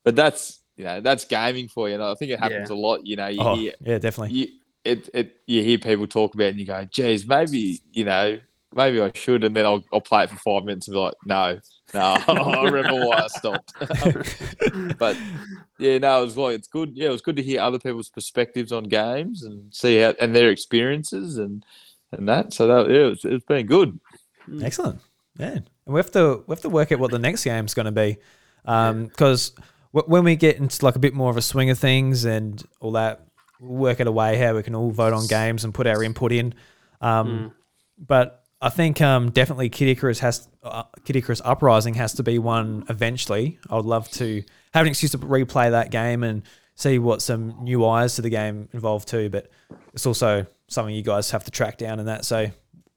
[0.02, 3.06] but that's you know that's gaming for you, and I think it happens a lot.
[3.06, 4.36] You know, you oh, hear yeah, definitely.
[4.36, 4.48] you
[4.84, 8.38] it, it you hear people talk about it and you go, geez, maybe you know,
[8.74, 11.14] maybe I should, and then I'll I'll play it for five minutes and be like,
[11.24, 11.58] no,
[11.92, 13.72] no, I remember why I stopped.
[14.98, 15.16] but
[15.78, 16.92] yeah, no, it was like it's good.
[16.94, 20.34] Yeah, it was good to hear other people's perspectives on games and see how and
[20.34, 21.64] their experiences and
[22.12, 22.52] and that.
[22.52, 23.98] So that yeah, it's it's been good.
[24.48, 24.64] Mm.
[24.64, 25.00] Excellent.
[25.38, 27.86] Yeah, and we have to we have to work out what the next game's going
[27.86, 28.18] to be,
[28.64, 29.52] um, because
[29.92, 32.62] w- when we get into like a bit more of a swing of things and
[32.80, 33.26] all that,
[33.60, 36.02] we'll work out a way how we can all vote on games and put our
[36.04, 36.54] input in.
[37.00, 37.52] Um, mm.
[37.98, 42.38] But I think um, definitely Kid Icarus has uh, Kid Icarus Uprising has to be
[42.38, 43.58] one eventually.
[43.68, 44.42] I would love to
[44.72, 46.42] have an excuse to replay that game and
[46.74, 49.28] see what some new eyes to the game involved too.
[49.28, 49.50] But
[49.92, 52.24] it's also something you guys have to track down and that.
[52.24, 52.50] So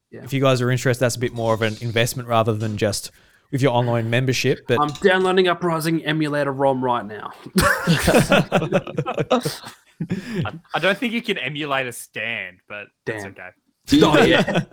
[0.09, 0.23] Yeah.
[0.23, 3.11] if you guys are interested, that's a bit more of an investment rather than just
[3.51, 4.67] with your online membership.
[4.69, 7.33] But I'm downloading Uprising emulator ROM right now.
[10.73, 13.49] I don't think you can emulate a stand, but that's okay.
[14.03, 14.63] oh yeah.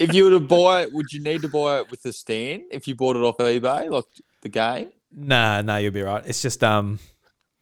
[0.00, 2.64] if you were to buy it, would you need to buy it with a stand
[2.70, 4.04] if you bought it off eBay, like
[4.42, 4.90] the game?
[5.16, 6.24] nah, nah, you'll be right.
[6.26, 6.98] It's just um,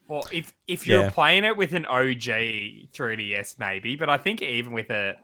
[0.09, 1.11] Well, if if you're Yeah.
[1.11, 5.15] playing it with an OG 3DS, maybe, but I think even with a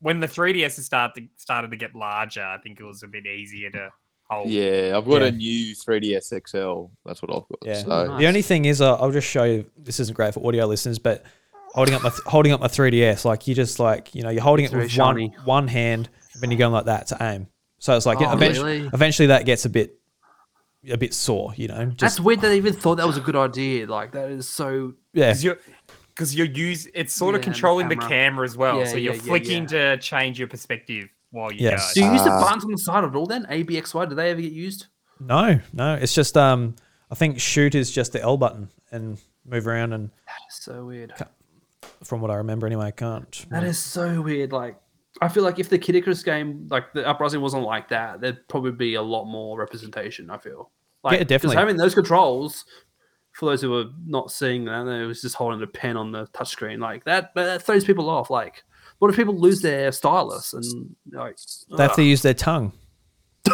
[0.00, 3.26] when the 3DS started to, started to get larger, I think it was a bit
[3.26, 3.90] easier to
[4.30, 4.48] hold.
[4.48, 5.28] Yeah, I've got Yeah.
[5.28, 6.84] a new 3DS XL.
[7.04, 7.58] That's what I've got.
[7.64, 7.82] Yeah.
[7.82, 8.20] So Nice.
[8.20, 9.64] The only thing is, uh, I'll just show you.
[9.76, 11.24] This isn't great for audio listeners, but
[11.78, 14.64] holding up my holding up my 3ds, like you just like you know you're holding
[14.66, 17.46] It's it with very one one hand, and then you're going like that to aim.
[17.78, 18.90] So it's like Oh, eventually, really?
[18.92, 19.94] eventually that gets a bit
[20.90, 21.86] a bit sore, you know.
[21.86, 23.86] Just That's weird that they even thought that was a good idea.
[23.86, 24.94] Like that is so.
[25.12, 25.58] yeah, because you're
[26.08, 28.08] because you're use it's sort of Yeah, and the controlling the camera.
[28.08, 28.78] camera as well.
[28.80, 29.94] Yeah, so you're yeah, yeah, flicking yeah.
[29.94, 31.94] to change your perspective while you Yes.
[31.94, 32.06] Do go.
[32.06, 33.26] you use the Uh, buttons on the side at all?
[33.26, 34.04] Then A, B, X, Y.
[34.06, 34.86] Do they ever get used?
[35.20, 35.94] no, no.
[35.94, 36.74] It's just um,
[37.10, 41.12] I think shoot is just the L button and move around, and That's so weird.
[42.04, 43.46] From what I remember anyway, I can't.
[43.50, 44.52] That is so weird.
[44.52, 44.76] Like,
[45.20, 48.46] I feel like if the Kid Icarus game, like the Uprising, wasn't like that, there'd
[48.48, 50.30] probably be a lot more representation.
[50.30, 50.70] I feel
[51.02, 51.56] like Yeah, definitely.
[51.56, 52.64] having those controls.
[53.32, 56.26] For those who are not seeing that, it was just holding a pen on the
[56.28, 57.34] touchscreen like that.
[57.36, 58.30] That throws people off.
[58.30, 58.64] Like,
[58.98, 61.36] what if people lose their stylus and like
[61.76, 62.72] They have to use their tongue.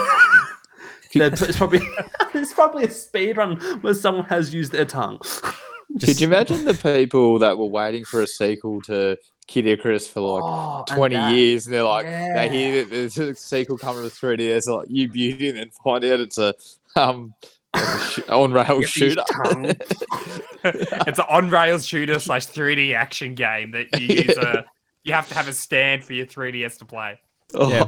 [1.16, 1.80] It's probably
[2.34, 5.20] it's probably a speed run where someone has used their tongue.
[6.00, 9.16] Could you imagine the people that were waiting for a sequel to
[9.46, 12.34] Kid Icarus for like Oh, and 20 that- years and they're like, Yeah.
[12.34, 16.04] they hear that there's a sequel coming to 3DS, like, you beauty, and then find
[16.04, 16.54] out it's a
[16.96, 17.34] um
[17.74, 19.22] like a sh- on rail shooter.
[20.64, 24.64] it's an on rails shooter slash 3D action game that you use a
[25.04, 27.20] you have to have a stand for your 3DS to play.
[27.54, 27.84] Yeah.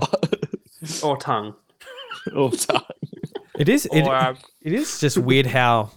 [1.03, 1.55] or tongue.
[2.37, 2.83] All time.
[3.59, 3.87] It is.
[3.87, 5.91] It, Or uh, it is just weird how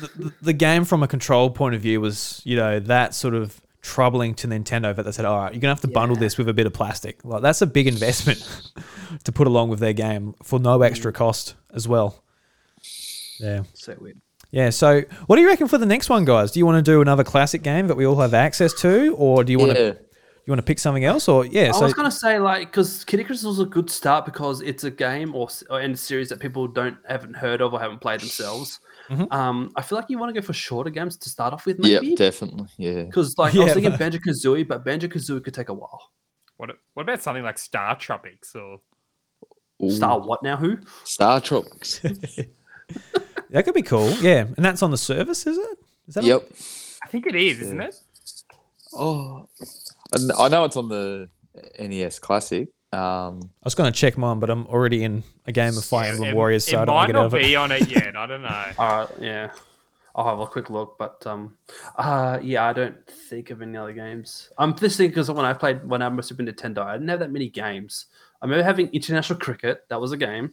[0.00, 3.34] the, the, the game from a control point of view was, you know, that sort
[3.34, 6.18] of troubling to Nintendo that they said, all right, you're gonna have to bundle Yeah.
[6.18, 6.22] Mm.
[6.22, 7.24] this with a bit of plastic.
[7.24, 8.46] Like that's a big investment
[9.24, 12.22] to put along with their game for no extra cost as well.
[13.38, 13.62] Yeah.
[13.74, 14.20] So weird.
[14.50, 14.70] Yeah.
[14.70, 16.52] So, what do you reckon for the next one, guys?
[16.52, 19.44] Do you want to do another classic game that we all have access to, or
[19.44, 19.92] do you want to Yeah.
[20.46, 21.26] you want to pick something else?
[21.28, 24.26] Or yeah, I so was gonna say like because Kid Icarus was a good start
[24.26, 27.60] because it's a game or, s- or in a series that people don't haven't heard
[27.62, 28.78] of or haven't played themselves.
[29.12, 29.32] Mhm.
[29.32, 31.78] Um, I feel like you want to go for shorter games to start off with,
[31.84, 32.16] Yep, maybe.
[32.16, 32.66] definitely.
[32.78, 33.02] Yeah.
[33.04, 36.10] Because like I was thinking but- Banjo Kazooie, but Banjo Kazooie could take a while.
[36.56, 38.80] what what about something like Star Tropics or
[39.82, 40.56] Ooh, Star what now?
[40.56, 40.78] Who?
[41.04, 41.98] Star Tropics.
[43.50, 44.10] that could be cool.
[44.20, 45.78] Yeah, and that's on the service, is it?
[46.08, 46.42] Is that yep.
[47.04, 47.94] I think it is, isn't it?
[48.94, 49.48] Oh,
[50.38, 51.28] I know it's on the
[51.78, 52.68] NES Classic.
[52.92, 56.06] Um, I was going to check mine, but I'm already in a game of Fire
[56.06, 57.34] Yeah, Emblem it- Warriors, so it I don't might want to get out not of
[57.34, 57.42] it.
[57.42, 58.16] be on it yet.
[58.16, 58.64] I don't know.
[58.78, 59.50] Uh, yeah.
[60.14, 61.56] I'll have a quick look, but um,
[61.96, 64.50] uh, yeah, I don't think of any other games.
[64.58, 67.08] I'm just thinking because when I played when I must was Super Nintendo, I didn't
[67.08, 68.06] have that many games.
[68.42, 69.84] I remember having International Cricket.
[69.88, 70.52] That was a game.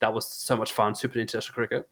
[0.00, 0.94] That was so much fun.
[0.94, 1.88] Super International Cricket.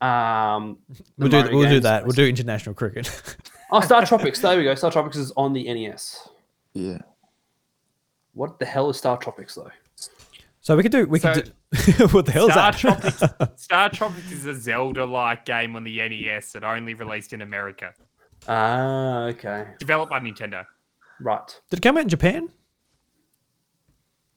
[0.00, 0.78] Um,
[1.18, 2.04] We'll do we'll do that.
[2.06, 3.10] We'll do international cricket.
[3.70, 4.40] Oh, Star Tropics.
[4.40, 4.74] There we go.
[4.74, 6.26] Star Tropics is on the NES.
[6.72, 6.96] yeah.
[8.34, 9.70] What the hell is Star Tropics though?
[10.60, 11.52] so we could do we So- could
[11.98, 12.78] do, what the hell's Star that?
[12.78, 13.22] Tropics,
[13.62, 17.92] Star Tropics is a Zelda-like game on the NES that only released in America,
[18.46, 20.64] Ah, okay, developed by Nintendo.
[21.20, 21.60] right.
[21.70, 22.48] Did it come out in Japan?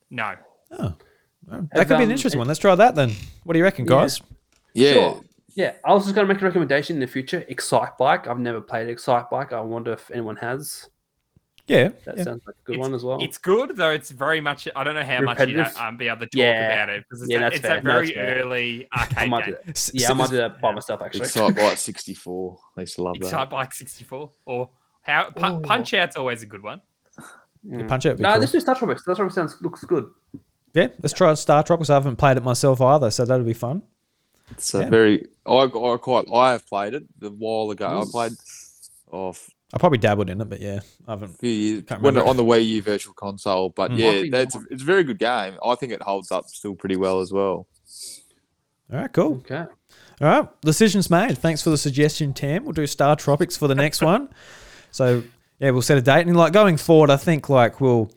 [0.10, 0.36] No,
[0.72, 0.94] Oh,
[1.48, 2.48] well, that Have, could be an um, interesting it- one.
[2.48, 3.12] Let's try that then.
[3.44, 3.90] What do you reckon, Yeah.
[3.90, 4.22] guys?
[4.74, 4.94] Yeah.
[4.94, 5.22] Sure.
[5.56, 7.44] Yeah, I was just going to make a recommendation in the future.
[7.50, 8.26] Excite Bike.
[8.28, 9.52] I've never played Excite Bike.
[9.52, 10.88] I wonder if anyone has.
[11.72, 12.24] Yeah, That yeah.
[12.24, 13.22] sounds like a good It's- one as well.
[13.24, 13.92] it's good though.
[13.92, 14.68] It's very much.
[14.76, 15.78] I don't know how much you Repetitive?
[15.78, 16.74] um, be able to talk Yeah.
[16.74, 17.78] about it because it's, Yeah, a, it's fair.
[17.78, 18.42] a No, very fair.
[18.44, 19.54] early I arcade might game.
[19.56, 19.70] do that.
[19.78, 21.22] S- Yeah, I might do that by myself actually.
[21.22, 22.58] Excite Bike 64.
[22.78, 23.26] I used to love that.
[23.26, 24.70] Excite Bike 64 or
[25.04, 26.82] how Pu- Punch Out's always a good one.
[27.66, 27.88] Mm.
[27.88, 28.42] Punch Out would be No, cool.
[28.42, 29.04] this is Star Tropics.
[29.04, 30.08] Star Tropics sounds looks good.
[30.74, 31.90] Yeah, let's try Star Tropics.
[31.90, 33.84] I haven't played it myself either, so that'll be fun.
[34.52, 34.90] It's a Yeah.
[34.90, 35.28] very.
[35.46, 36.26] I, I quite.
[36.34, 38.02] I have played it a while ago.
[38.02, 38.34] I played.
[39.12, 41.40] Oh, f- I probably dabbled in it, but yeah, I haven't.
[41.40, 43.70] few years when, on the Wii U Virtual Console.
[43.70, 43.98] But Mm.
[43.98, 45.54] yeah, that's it's a very good game.
[45.66, 47.68] I think it holds up still pretty well as well.
[48.92, 49.38] All right, cool.
[49.38, 49.66] Okay.
[50.22, 51.38] All right, decisions made.
[51.38, 52.64] Thanks for the suggestion, Tam.
[52.66, 54.30] We'll do Star Tropics for the next one.
[54.92, 55.24] So
[55.60, 58.12] yeah, we'll set a date, and like going forward, I think like we'll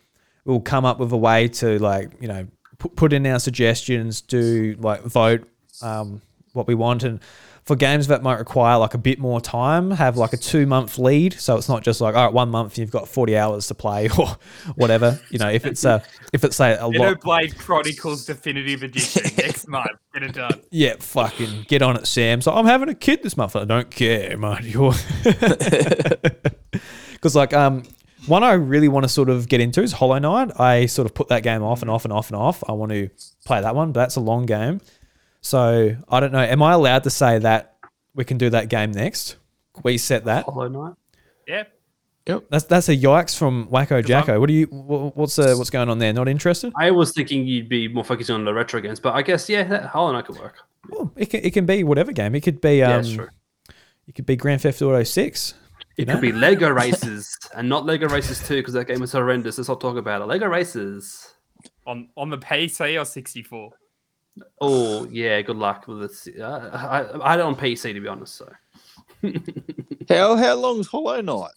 [0.45, 2.47] we'll come up with a way to like you know
[2.79, 5.49] put, put in our suggestions, do like vote
[5.83, 6.21] um,
[6.53, 7.21] what we want, and
[7.65, 10.99] for games that might require like a bit more time, have like a two month
[10.99, 13.75] lead, so it's not just like all right, one month you've got forty hours to
[13.75, 14.37] play or
[14.75, 15.19] whatever.
[15.31, 17.21] You know, if it's a if it's say a lot.
[17.21, 19.99] Xenoblade Chronicles Definitive Edition next month.
[20.13, 20.61] Get it done.
[20.71, 22.43] Yeah, fucking get on it, Sam.
[22.43, 23.57] So I'm having a kid this month.
[23.57, 24.65] I don't care, mate.
[24.65, 24.93] You're
[27.13, 27.85] because like um
[28.27, 30.59] one I really want to sort of get into is Hollow Knight.
[30.61, 32.63] I sort of put that game off and off and off and off.
[32.69, 33.11] I want to
[33.45, 34.81] play that one, but that's a long game.
[35.45, 36.39] So I don't know.
[36.41, 37.77] Am I allowed to say that
[38.15, 39.37] we can do that game next?
[39.83, 40.47] We set that.
[40.47, 40.95] Hollow Knight.
[41.47, 41.65] Yeah.
[42.27, 42.45] Yep.
[42.49, 44.41] That's that's a yikes from Wacko I'm- Jacko.
[44.41, 44.65] What do you?
[44.67, 46.15] What's uh, what's going on there?
[46.15, 46.73] Not interested?
[46.81, 49.65] I was thinking you'd be more focusing on the retro games, but I guess yeah,
[49.65, 50.57] that Hollow Knight could work.
[50.89, 52.35] Well, it can, it can be whatever game.
[52.35, 53.29] It could be Yeah, um, that's true.
[54.09, 55.53] it could be Grand Theft Auto Six.
[55.99, 56.15] It know?
[56.15, 59.59] could be Lego Racers and not Lego Racers 2 because that game is horrendous.
[59.59, 60.25] Let's not talk about it.
[60.25, 61.35] Lego Racers.
[61.87, 63.71] on on the PC or 64.
[64.61, 66.29] Oh yeah, good luck with this.
[66.39, 68.35] Uh, I, I it on PC to be honest.
[68.35, 68.53] So
[70.09, 71.51] How how long's Hollow Knight?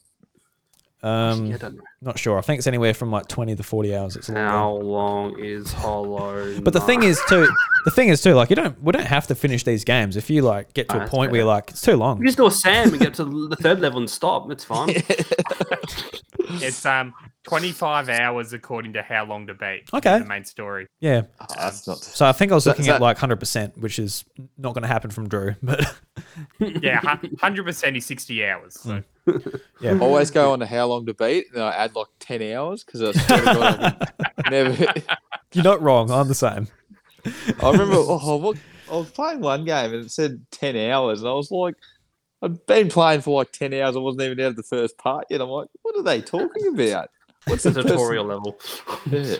[1.03, 1.71] Um, yeah, I
[2.03, 2.37] don't sure.
[2.37, 4.15] I think it's anywhere from like 20 to 40 hours.
[4.15, 4.47] It's a long.
[4.47, 6.59] How long is Hollow?
[6.61, 7.47] But the thing is too,
[7.85, 10.17] the thing is too, like you don't, we don't have to finish these games.
[10.17, 12.17] If you like get to Ah, a that's point where you're like, it's too long.
[12.19, 14.49] you just do a Sam and get to the third level and stop.
[14.51, 14.89] It's fine.
[16.49, 17.13] It's um
[17.43, 19.83] 25 hours according to how long to beat.
[19.93, 20.19] Okay.
[20.19, 20.87] The main story.
[21.01, 21.23] Yeah.
[21.41, 21.97] Oh, that's not.
[21.99, 24.23] So I think I was looking so- at like 100%, which is
[24.57, 25.55] not going to happen from Drew.
[25.61, 25.93] But
[26.59, 28.79] Yeah, 100% is 60 hours.
[28.79, 29.03] So.
[29.81, 29.97] Yeah.
[30.01, 33.01] always go on to how long to beat, and I add like ten hours because
[33.01, 34.13] I swear to God,
[34.45, 34.93] I never.
[35.53, 36.11] You're not wrong.
[36.11, 36.67] I'm the same.
[37.25, 38.57] I remember oh, what,
[38.91, 41.75] I was playing one game and it said ten hours, and I was like,
[42.41, 43.95] I'd been playing for like ten hours.
[43.95, 45.41] I wasn't even out of the first part yet.
[45.41, 47.09] I'm like, what are they talking about?
[47.47, 48.59] What's the the tutorial level.
[49.09, 49.37] Yeah.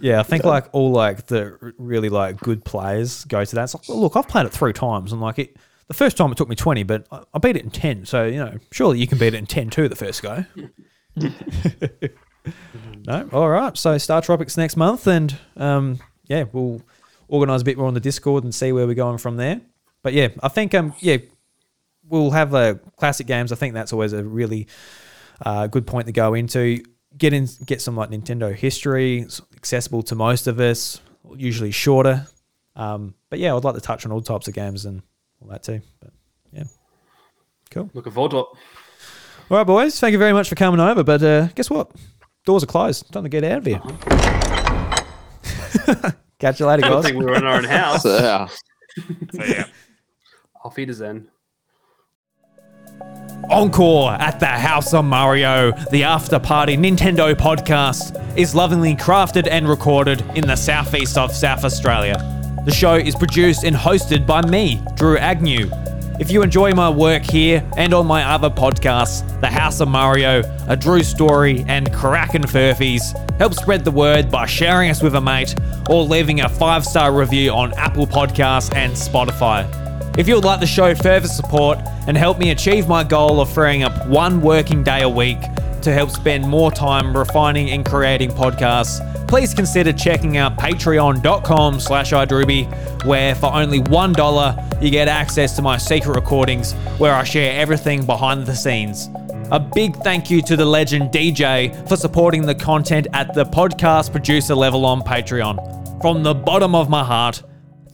[0.00, 3.64] Yeah, I think like all like the really like good players go to that.
[3.64, 5.56] It's like, well, look, I've played it three times, and like it,
[5.90, 8.06] the first time it took me 20, but I, I beat it in 10.
[8.06, 10.44] So you know, surely you can beat it in 10 too the first go.
[13.06, 13.76] no, all right.
[13.76, 15.98] So Star Tropics next month, and um,
[16.28, 16.80] yeah, we'll
[17.26, 19.60] organize a bit more on the Discord and see where we're going from there.
[20.04, 21.16] But yeah, I think um, yeah,
[22.08, 23.50] we'll have uh, classic games.
[23.50, 24.68] I think that's always a really
[25.44, 26.84] uh, good point to go into.
[27.18, 31.00] Get in, get some like Nintendo history, it's accessible to most of us.
[31.34, 32.28] Usually shorter,
[32.76, 35.02] um, but yeah, I'd like to touch on all types of games and
[35.42, 35.80] all that too.
[36.00, 36.10] But
[36.52, 36.64] yeah,
[37.70, 37.90] cool.
[37.94, 38.46] Looking forward to it.
[39.50, 41.02] All right, boys, thank you very much for coming over.
[41.02, 41.90] But uh, guess what?
[42.44, 43.12] Doors are closed.
[43.12, 43.80] Time to get out of here.
[46.38, 47.04] Catch you later, I guys.
[47.04, 48.02] think we were in our own house.
[48.02, 48.48] So, yeah.
[49.32, 49.64] So yeah.
[50.64, 51.28] Auf Wiedersehen.
[53.50, 59.68] Encore at the House of Mario, the after party Nintendo podcast, is lovingly crafted and
[59.68, 62.39] recorded in the southeast of South Australia.
[62.64, 65.70] The show is produced and hosted by me, Drew Agnew.
[66.20, 70.42] If you enjoy my work here and on my other podcasts, The House of Mario,
[70.68, 75.20] A Drew Story, and Kraken Furfies, help spread the word by sharing us with a
[75.22, 75.54] mate
[75.88, 79.66] or leaving a five star review on Apple Podcasts and Spotify.
[80.18, 83.50] If you would like to show further support and help me achieve my goal of
[83.50, 85.38] freeing up one working day a week
[85.82, 92.12] to help spend more time refining and creating podcasts, please consider checking out patreon.com slash
[92.12, 92.66] idruby,
[93.04, 98.04] where for only $1 you get access to my secret recordings where I share everything
[98.04, 99.08] behind the scenes.
[99.52, 104.12] A big thank you to the legend DJ for supporting the content at the podcast
[104.12, 106.00] producer level on Patreon.
[106.00, 107.42] From the bottom of my heart,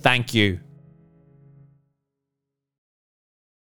[0.03, 0.61] thank you.